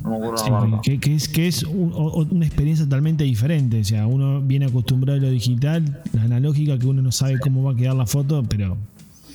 [0.02, 3.80] No me acuerdo que, que, es, que es una experiencia totalmente diferente.
[3.80, 7.64] O sea, uno viene acostumbrado a lo digital, la analógica, que uno no sabe cómo
[7.64, 8.76] va a quedar la foto, pero.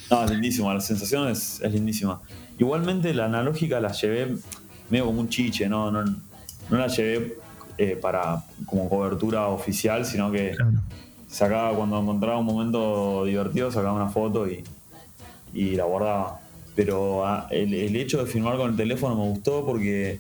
[0.10, 2.22] No, es lindísima, la sensación es, es lindísima.
[2.58, 4.38] Igualmente la analógica la llevé
[4.90, 7.38] medio como un chiche, no, no, no la llevé
[7.78, 10.56] eh, para como cobertura oficial, sino que
[11.28, 14.64] sacaba cuando encontraba un momento divertido, sacaba una foto y,
[15.54, 16.40] y la guardaba.
[16.76, 20.20] Pero ah, el, hecho de filmar con el teléfono me gustó porque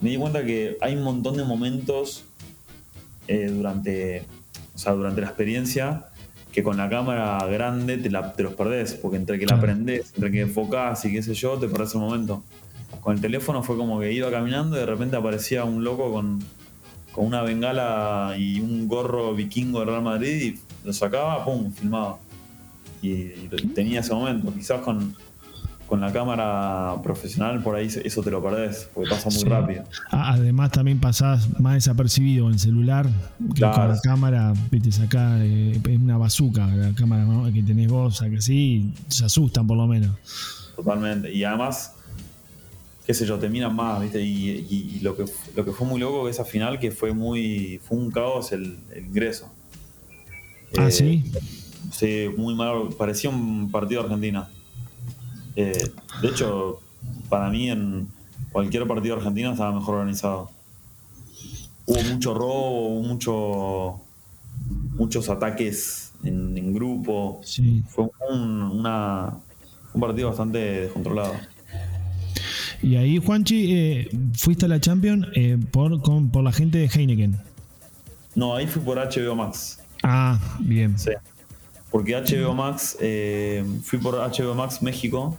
[0.00, 2.24] me di cuenta que hay un montón de momentos
[3.28, 4.24] eh, durante,
[4.74, 6.06] o sea, durante la experiencia
[6.52, 10.12] que con la cámara grande te, la, te los perdés, porque entre que la prendés,
[10.14, 12.42] entre que enfocás y qué sé yo, te perdés el momento.
[13.00, 16.40] Con el teléfono fue como que iba caminando y de repente aparecía un loco con,
[17.12, 22.18] con una bengala y un gorro vikingo de Real Madrid y lo sacaba, pum, filmaba.
[23.02, 23.28] y
[23.74, 24.52] tenía ese momento.
[24.52, 25.14] Quizás con,
[25.90, 29.82] con la cámara profesional por ahí eso te lo perdés, porque pasa muy rápido.
[30.12, 33.08] Además también pasás más desapercibido en el celular,
[33.56, 38.20] que con la cámara, viste, acá eh, es una bazuca la cámara que tenés vos,
[38.20, 40.12] que sí, se asustan por lo menos.
[40.76, 41.96] Totalmente, y además,
[43.06, 45.24] qué sé yo, te miran más, viste, y, lo, que,
[45.56, 49.50] lo que fue muy loco esa final, que fue muy, fue un caos el, ingreso.
[50.76, 51.24] Ah, sí.
[51.34, 51.40] Eh,
[51.92, 54.48] sí, muy malo, parecía un partido de Argentina.
[55.56, 55.90] Eh,
[56.22, 56.80] de hecho,
[57.28, 58.08] para mí en
[58.52, 60.50] cualquier partido argentino estaba mejor organizado.
[61.86, 64.00] Hubo mucho robo, hubo mucho,
[64.96, 67.40] muchos ataques en, grupo.
[67.88, 68.82] Fue un,
[69.98, 71.34] partido bastante descontrolado.
[72.82, 77.36] Y ahí, Juanchi, eh, fuiste a la Champions eh, por, por la gente de Heineken.
[78.34, 79.78] No, ahí fui por HBO Max.
[80.02, 80.98] Ah, bien.
[80.98, 81.10] Sí.
[81.90, 85.36] Porque HBO Max, eh, fui por HBO Max México,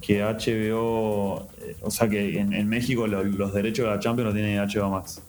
[0.00, 4.58] que HBO, eh, o sea que en, México los derechos de la Champions los tiene
[4.58, 5.22] HBO Max.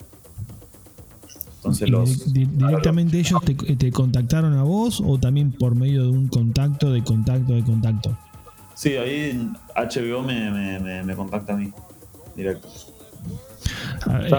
[1.57, 3.39] Entonces los, ¿Directamente ellos
[3.77, 8.17] te, contactaron a vos o también por medio de un contacto, de contacto, de contacto?
[8.77, 11.73] Sí, ahí HBO me, contacta a mí,
[12.35, 12.69] directo.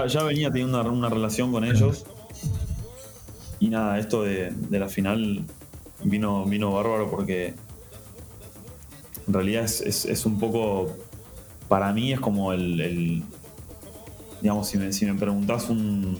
[0.07, 2.05] Ya, venía teniendo una, relación con ellos.
[3.59, 5.43] Y nada, esto de, de la final
[6.03, 7.53] vino, vino bárbaro porque
[9.27, 10.97] en realidad es, un poco,
[11.67, 13.23] para mí es como el,
[14.41, 16.17] digamos, si me, si me preguntás un,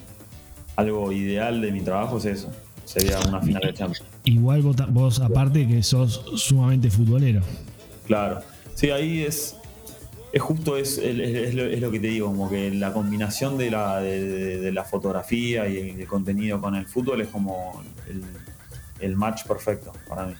[0.75, 2.51] algo ideal de mi trabajo es eso,
[2.85, 4.07] sería una final de Champions.
[4.25, 7.41] Igual vos, aparte que sos sumamente futbolero.
[8.09, 8.41] Claro,
[8.73, 9.55] sí, ahí es,
[10.33, 14.71] es justo es, es, lo, que te digo, como que la combinación de la, de,
[14.71, 18.23] la fotografía y el, contenido con el fútbol es como el,
[18.99, 20.33] el match perfecto para mí.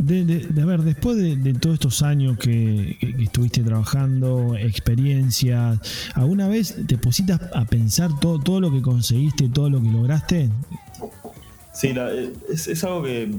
[0.00, 5.78] De, a ver, después de, todos estos años que, estuviste trabajando, experiencias,
[6.14, 10.50] ¿alguna vez te pusiste a pensar todo, todo lo que conseguiste, todo lo que lograste?
[11.72, 11.94] Sí,
[12.48, 13.30] es, algo que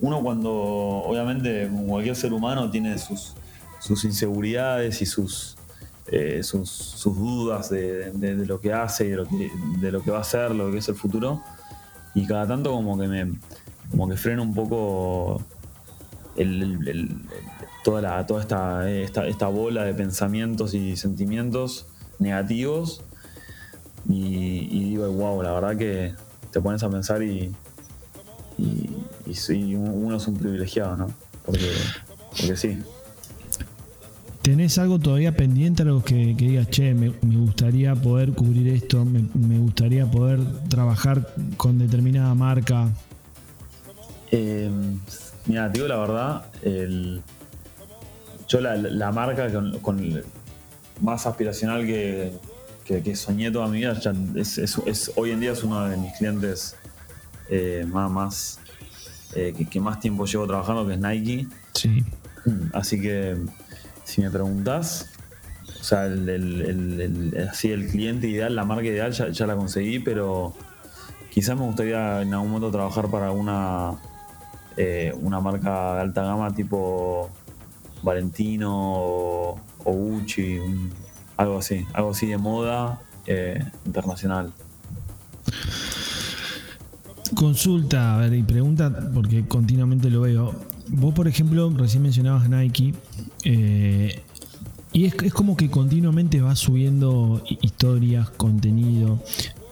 [0.00, 3.34] uno cuando, obviamente, como cualquier ser humano, tiene sus,
[3.80, 5.56] sus inseguridades y sus,
[6.06, 8.12] eh, sus, dudas de,
[8.46, 10.78] lo que hace y de lo que, de lo que va a ser, lo que
[10.78, 11.42] es el futuro.
[12.14, 13.38] Y cada tanto como que me
[13.90, 15.42] como que freno un poco
[17.84, 21.86] toda, toda esta, esta, bola de pensamientos y sentimientos
[22.18, 23.02] negativos.
[24.08, 26.14] Y, digo, wow, la verdad que
[26.50, 27.54] te pones a pensar y,
[29.74, 31.06] uno es un privilegiado, ¿no?
[31.44, 31.70] Porque,
[32.30, 32.78] porque sí.
[34.48, 39.58] ¿Tenés algo todavía pendiente, algo que, que digas, che, me, gustaría poder cubrir esto, me,
[39.58, 42.88] gustaría poder trabajar con determinada marca?
[44.30, 44.70] Eh,
[45.44, 46.44] mira, digo la verdad,
[48.48, 49.52] yo la, marca
[49.82, 50.22] con,
[51.02, 52.32] más aspiracional que,
[53.16, 54.00] soñé toda mi vida,
[54.34, 56.74] es, hoy en día es uno de mis clientes
[57.50, 58.60] eh, más,
[59.34, 61.46] eh, que, más tiempo llevo trabajando, que es Nike.
[61.74, 62.04] Sí.
[62.72, 63.36] Así que
[64.04, 65.10] si me preguntas,
[65.80, 70.54] o sea, el, así el cliente ideal, la marca ideal ya, la conseguí, pero
[71.30, 73.96] quizás me gustaría en algún momento trabajar para una,
[74.76, 77.30] eh, una marca de alta gama tipo
[78.02, 80.58] Valentino o, Gucci,
[81.36, 84.52] algo así, algo así de moda eh, internacional.
[87.34, 90.54] Consulta, a ver, y pregunta, porque continuamente lo veo.
[90.88, 92.94] Vos, por ejemplo, recién mencionabas Nike,
[93.44, 94.22] eh,
[94.92, 99.22] y es, es, como que continuamente vas subiendo historias, contenido.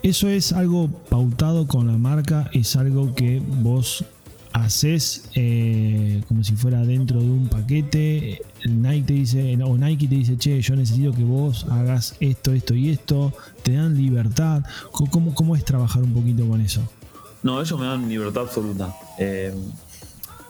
[0.03, 2.49] ¿Eso es algo pautado con la marca?
[2.53, 4.05] ¿Es algo que vos
[4.53, 8.41] haces eh, como si fuera dentro de un paquete?
[8.65, 12.75] Nike te dice, o Nike te dice, che, yo necesito que vos hagas esto, esto
[12.75, 13.33] y esto.
[13.63, 14.63] ¿Te dan libertad?
[14.93, 16.83] ¿Cómo, cómo es trabajar un poquito con eso?
[17.47, 18.93] No, ellos me dan libertad absoluta.
[19.19, 19.55] Eh,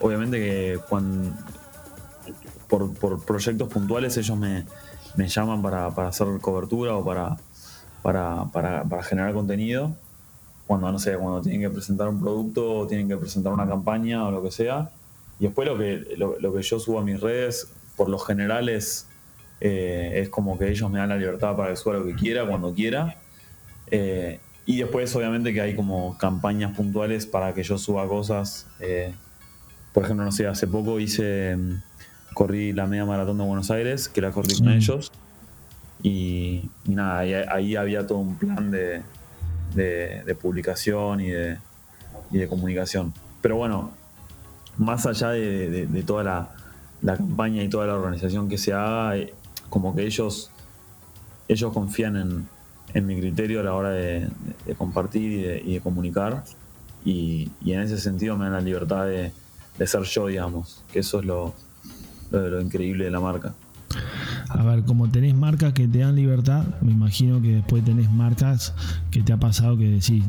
[0.01, 1.31] obviamente que cuando,
[2.69, 4.65] por, proyectos puntuales ellos me,
[5.19, 7.37] llaman para, hacer cobertura o para,
[8.03, 9.95] para, generar contenido.
[10.67, 14.27] Cuando, no sé, cuando tienen que presentar un producto o tienen que presentar una campaña
[14.27, 14.91] o lo que sea.
[15.39, 17.69] Y después lo que, lo, que yo subo a mis redes,
[17.99, 19.07] por lo general es,
[19.61, 22.47] eh, es como que ellos me dan la libertad para que suba lo que quiera,
[22.47, 23.19] cuando quiera.
[23.91, 28.67] Eh, y después obviamente que hay como campañas puntuales para que yo suba cosas.
[28.81, 29.15] Eh,
[29.93, 31.83] por ejemplo, no sé, hace poco hice, mm,
[32.35, 35.13] corrí la media maratón de Buenos Aires, que la corrí con ellos.
[36.03, 39.03] Y, nada, ahí, había todo un plan de,
[40.43, 41.59] publicación y de,
[42.31, 43.15] de, comunicación.
[43.41, 43.93] Pero bueno,
[44.77, 46.25] más allá de, toda
[47.03, 49.33] la, campaña y toda la organización que se haga, eh,
[49.71, 50.51] como que ellos,
[51.49, 52.49] ellos confían en,
[53.05, 54.29] mi criterio a la hora de,
[54.79, 56.45] compartir y de, comunicar.
[57.05, 59.33] y, en ese sentido me dan la libertad de,
[59.79, 61.55] de ser yo, digamos, que eso es lo,
[62.31, 63.55] lo, increíble de la marca.
[64.49, 68.75] A ver, como tenés marcas que te dan libertad, me imagino que después tenés marcas
[69.11, 70.25] que te ha pasado que decís,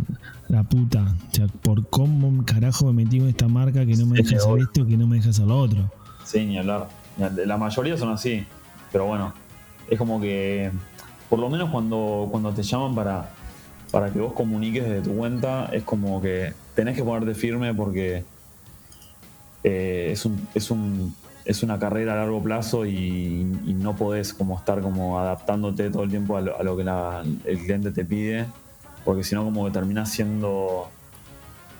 [0.47, 4.21] la puta, o sea, por cómo carajo me metí en esta marca que no me
[4.21, 5.91] deja hacer esto, que no me deja hacer lo otro.
[6.23, 6.89] Sí, ni hablar.
[7.17, 8.45] La mayoría son así,
[8.91, 9.33] pero bueno,
[9.89, 10.71] es como que,
[11.29, 13.29] por lo menos cuando, cuando te llaman para,
[13.91, 18.23] para que vos comuniques desde tu cuenta, es como que tenés que ponerte firme porque
[19.63, 21.15] eh, es, un, es, un,
[21.45, 26.09] es una carrera a largo plazo y, no podés como estar como adaptándote todo el
[26.09, 26.83] tiempo a lo, que
[27.45, 28.45] el cliente te pide,
[29.05, 30.89] porque si no como que terminás siendo,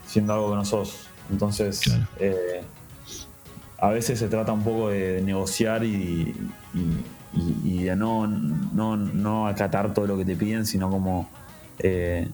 [0.06, 1.08] siendo algo que no sos.
[1.30, 1.82] Entonces,
[2.20, 2.62] eh,
[3.80, 6.34] a veces se trata un poco de negociar y,
[7.34, 11.30] de no, no, acatar todo lo que te piden, sino como
[11.80, 12.28] eh,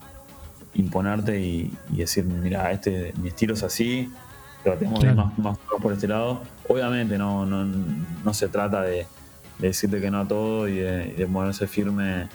[0.75, 4.11] imponerte y, decir, mira, este, mi estilo es así,
[4.63, 6.41] tratemos de ir más, por este lado.
[6.67, 9.05] Obviamente no, no, se trata de,
[9.59, 12.27] decirte que no a todo y de, ponerse firme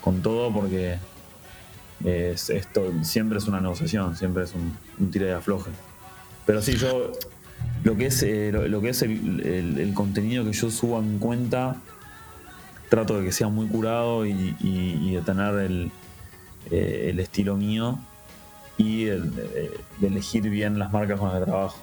[0.00, 0.98] con todo porque
[2.04, 5.70] esto siempre es una negociación, siempre es un, un tira de afloje.
[6.46, 7.12] Pero sí, yo
[7.84, 11.76] lo que es, eh, lo, que es el, contenido que yo subo mi cuenta,
[12.88, 15.90] trato de que sea muy curado y, de tener el,
[16.70, 17.98] eh, el estilo mío
[18.76, 19.70] y de,
[20.02, 21.78] elegir bien las marcas con las que trabajo.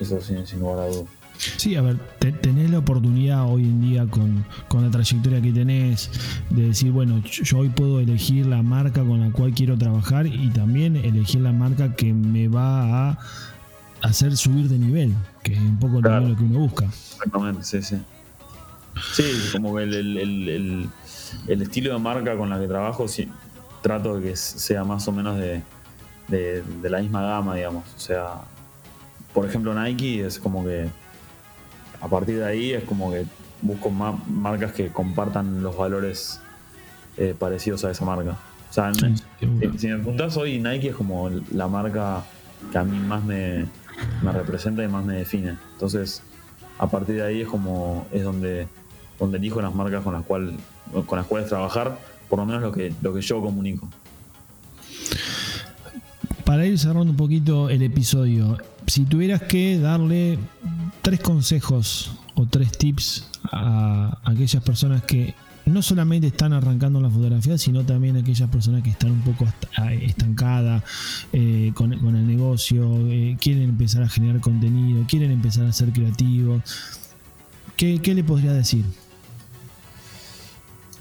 [0.00, 1.18] Eso sin, sin lugar a dudas.
[1.38, 1.98] Sí, a ver,
[2.40, 6.10] tenés la oportunidad hoy en día con, la trayectoria que tenés
[6.50, 10.50] de decir, bueno, yo hoy puedo elegir la marca con la cual quiero trabajar y
[10.50, 13.18] también elegir la marca que me va a
[14.02, 15.14] hacer subir de nivel,
[15.44, 16.86] que es un poco lo que uno busca.
[16.86, 17.96] Exactamente, sí, sí.
[19.12, 20.90] Sí, como que el,
[21.46, 23.28] estilo de marca con la que trabajo, sí,
[23.82, 25.62] trato de que sea más o menos de,
[26.28, 27.84] de, la misma gama, digamos.
[27.96, 28.42] O sea,
[29.32, 30.88] por ejemplo, Nike es como que
[32.00, 33.26] a partir de ahí es como que
[33.62, 36.40] busco más marcas que compartan los valores
[37.16, 38.36] eh, parecidos a esa marca.
[38.70, 42.22] O sea, si, me preguntas hoy, Nike es como la marca
[42.70, 43.66] que a mí más me,
[44.22, 45.56] me representa y más me define.
[45.72, 46.22] Entonces,
[46.78, 48.68] a partir de ahí es como es donde,
[49.18, 50.54] donde elijo las marcas con las, cual,
[51.06, 51.98] con las cuales trabajar,
[52.28, 53.88] por lo menos lo que, lo que yo comunico.
[56.44, 58.56] Para ir cerrando un poquito el episodio,
[58.86, 60.38] si tuvieras que darle
[61.02, 65.34] tres consejos o tres tips a aquellas personas que
[65.68, 69.46] no solamente están arrancando la fotografía, sino también aquellas personas que están un poco
[70.00, 70.82] estancadas
[71.32, 76.62] eh, con, el negocio, eh, quieren empezar a generar contenido, quieren empezar a ser creativos.
[77.76, 78.84] ¿Qué, le podría decir?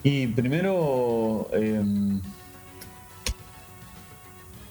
[0.04, 2.22] Y primero, em,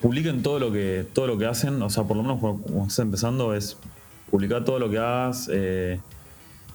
[0.01, 3.01] publiquen todo lo que todo lo que hacen, o sea, por lo menos como estás
[3.01, 3.77] empezando es
[4.31, 5.51] publicar todo lo que hagas.
[5.53, 6.01] Eh,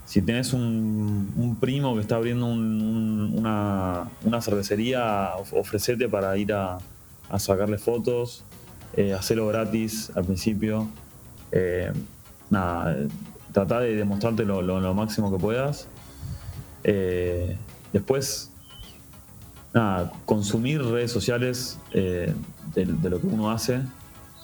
[0.05, 4.09] si tienes un, primo que está abriendo una,
[4.41, 6.79] cervecería, ofrecete para ir a,
[7.37, 8.43] sacarle fotos,
[8.97, 10.89] eh, hacerlo gratis al principio.
[11.53, 11.91] Eh,
[12.49, 12.97] nada,
[13.53, 15.87] trata de demostrarte lo, máximo que puedas.
[17.93, 18.51] Después,
[19.73, 22.33] nada, consumir redes sociales de,
[22.85, 23.81] lo que uno hace.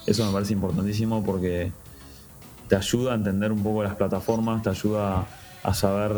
[0.05, 1.71] Eso me parece importantísimo porque
[2.67, 5.25] te ayuda a entender un poco las plataformas, te ayuda
[5.63, 6.13] a saber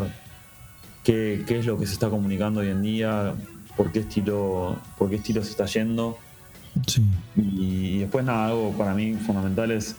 [1.03, 3.33] qué, es lo que se está comunicando hoy en día,
[3.75, 6.17] por qué estilo, por qué estilo se está yendo.
[7.35, 9.95] Y, después nada, algo para mí fundamental es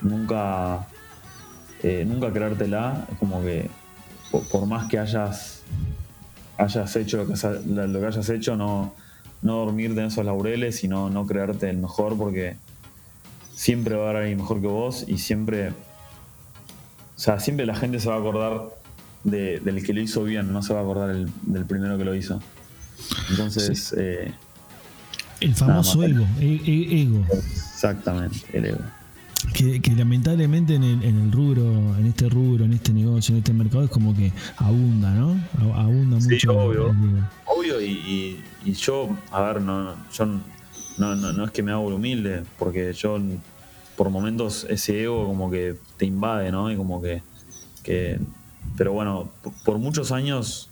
[0.00, 0.86] nunca,
[1.82, 3.06] eh, nunca creértela.
[3.10, 3.68] Es como que
[4.50, 5.61] por, más que hayas,
[6.62, 7.34] hayas hecho lo que,
[7.66, 8.94] lo que hayas hecho, no,
[9.42, 12.56] no dormirte en esos laureles y no, no creerte el mejor porque
[13.54, 15.72] siempre va a haber alguien mejor que vos y siempre
[17.22, 18.62] o sea, siempre la gente se va a acordar
[19.22, 22.42] del que lo hizo bien, no se va a acordar del primero que lo hizo.
[23.30, 23.94] Entonces.
[23.96, 24.32] Eh,
[25.38, 27.24] el famoso ego, e, e, ego.
[27.32, 28.80] Exactamente, el ego.
[29.54, 33.90] Que, lamentablemente en el, rubro, en este rubro, en este negocio, en este mercado es
[33.90, 35.36] como que abunda, ¿no?
[35.74, 36.36] Abunda mucho.
[36.38, 36.94] Sí, obvio.
[37.46, 40.26] Obvio, y, yo, a ver, no, yo
[40.98, 43.18] no, no, es que me hago humilde, porque yo
[43.96, 46.70] por momentos ese ego como que te invade, ¿no?
[46.70, 47.22] Y como que,
[48.76, 49.30] pero bueno,
[49.64, 50.70] por, muchos años,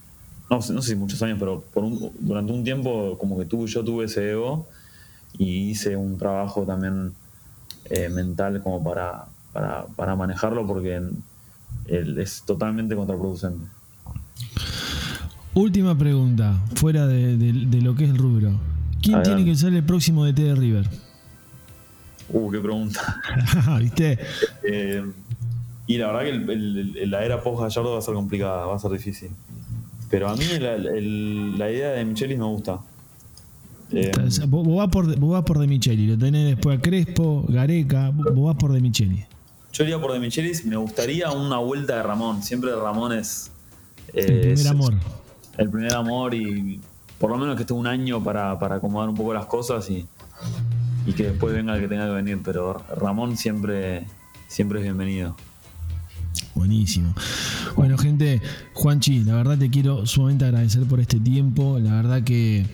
[0.49, 1.85] no, no, sé si muchos años, pero por
[2.18, 4.66] durante un tiempo como que tuve, yo tuve ese ego
[5.39, 7.12] y hice un trabajo también
[7.87, 9.26] eh, mental como para,
[9.97, 11.01] para, manejarlo porque
[11.87, 13.66] es totalmente contraproducente.
[15.55, 17.53] Última pregunta, fuera de,
[17.83, 18.53] lo que es el rubro.
[19.03, 20.89] ¿Quién tiene que ser el próximo DT de River?
[22.28, 23.20] Uh, qué pregunta.
[23.81, 24.18] ¿Viste?
[24.62, 25.05] Eh,
[25.87, 28.93] y la verdad que la era post Gallardo va a ser complicada, va a ser
[28.93, 29.31] difícil.
[30.09, 32.78] Pero a mí la, idea de Michelis me gusta.
[33.93, 34.12] Eh,
[34.49, 38.57] vos, vas por, vos por De Micheli, lo tenés después a Crespo, Gareca, vos vas
[38.57, 39.24] por De Micheli.
[39.72, 42.43] Yo iría por De Michelis, me gustaría una vuelta de Ramón.
[42.43, 43.51] Siempre Ramón es.
[44.12, 44.95] el primer amor.
[45.59, 46.80] El primer amor y
[47.18, 50.07] por lo menos que esté un año para, para acomodar un poco las cosas y,
[51.07, 54.07] y que después venga el que tenga que venir, pero Ramón siempre,
[54.49, 55.36] siempre es bienvenido.
[56.55, 57.14] Buenísimo.
[57.76, 58.41] Bueno, gente,
[58.74, 61.78] Juanchi, la verdad te quiero sumamente agradecer por este tiempo.
[61.78, 62.66] La verdad que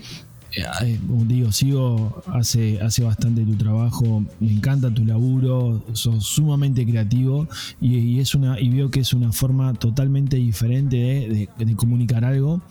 [0.55, 7.47] eh, digo, sigo hace, hace bastante tu trabajo, me encanta tu laburo, sos sumamente creativo
[7.81, 12.63] y, es una, y veo que es una forma totalmente diferente de, comunicar algo.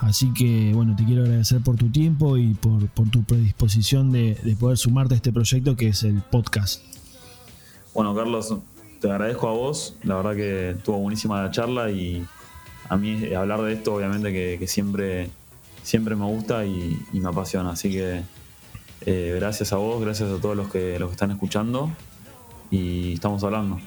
[0.00, 4.76] Así que bueno, te quiero agradecer por tu tiempo y por, tu predisposición de, poder
[4.76, 6.82] sumarte a este proyecto que es el podcast.
[7.94, 8.54] Bueno, Carlos,
[9.00, 12.24] te agradezco a vos, la verdad que estuvo buenísima la charla y
[12.88, 15.30] a mí eh, hablar de esto obviamente que siempre
[15.82, 17.70] siempre me gusta y, me apasiona.
[17.70, 18.22] Así que
[19.02, 21.90] eh, gracias a vos, gracias a todos los que, los que están escuchando
[22.70, 23.80] y estamos hablando.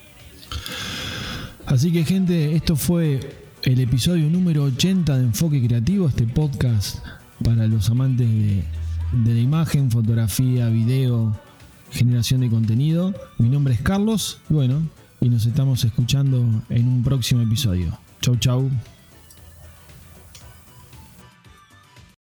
[1.66, 3.20] Así que gente, esto fue
[3.64, 7.00] el episodio número 80 de Enfoque Creativo, este podcast
[7.44, 8.64] para los amantes de,
[9.24, 11.38] de la imagen, fotografía, video,
[11.91, 13.14] generación de contenido.
[13.38, 14.82] Mi nombre es Carlos bueno,
[15.22, 17.98] y nos estamos escuchando en un próximo episodio.
[18.22, 18.93] Chau, chau.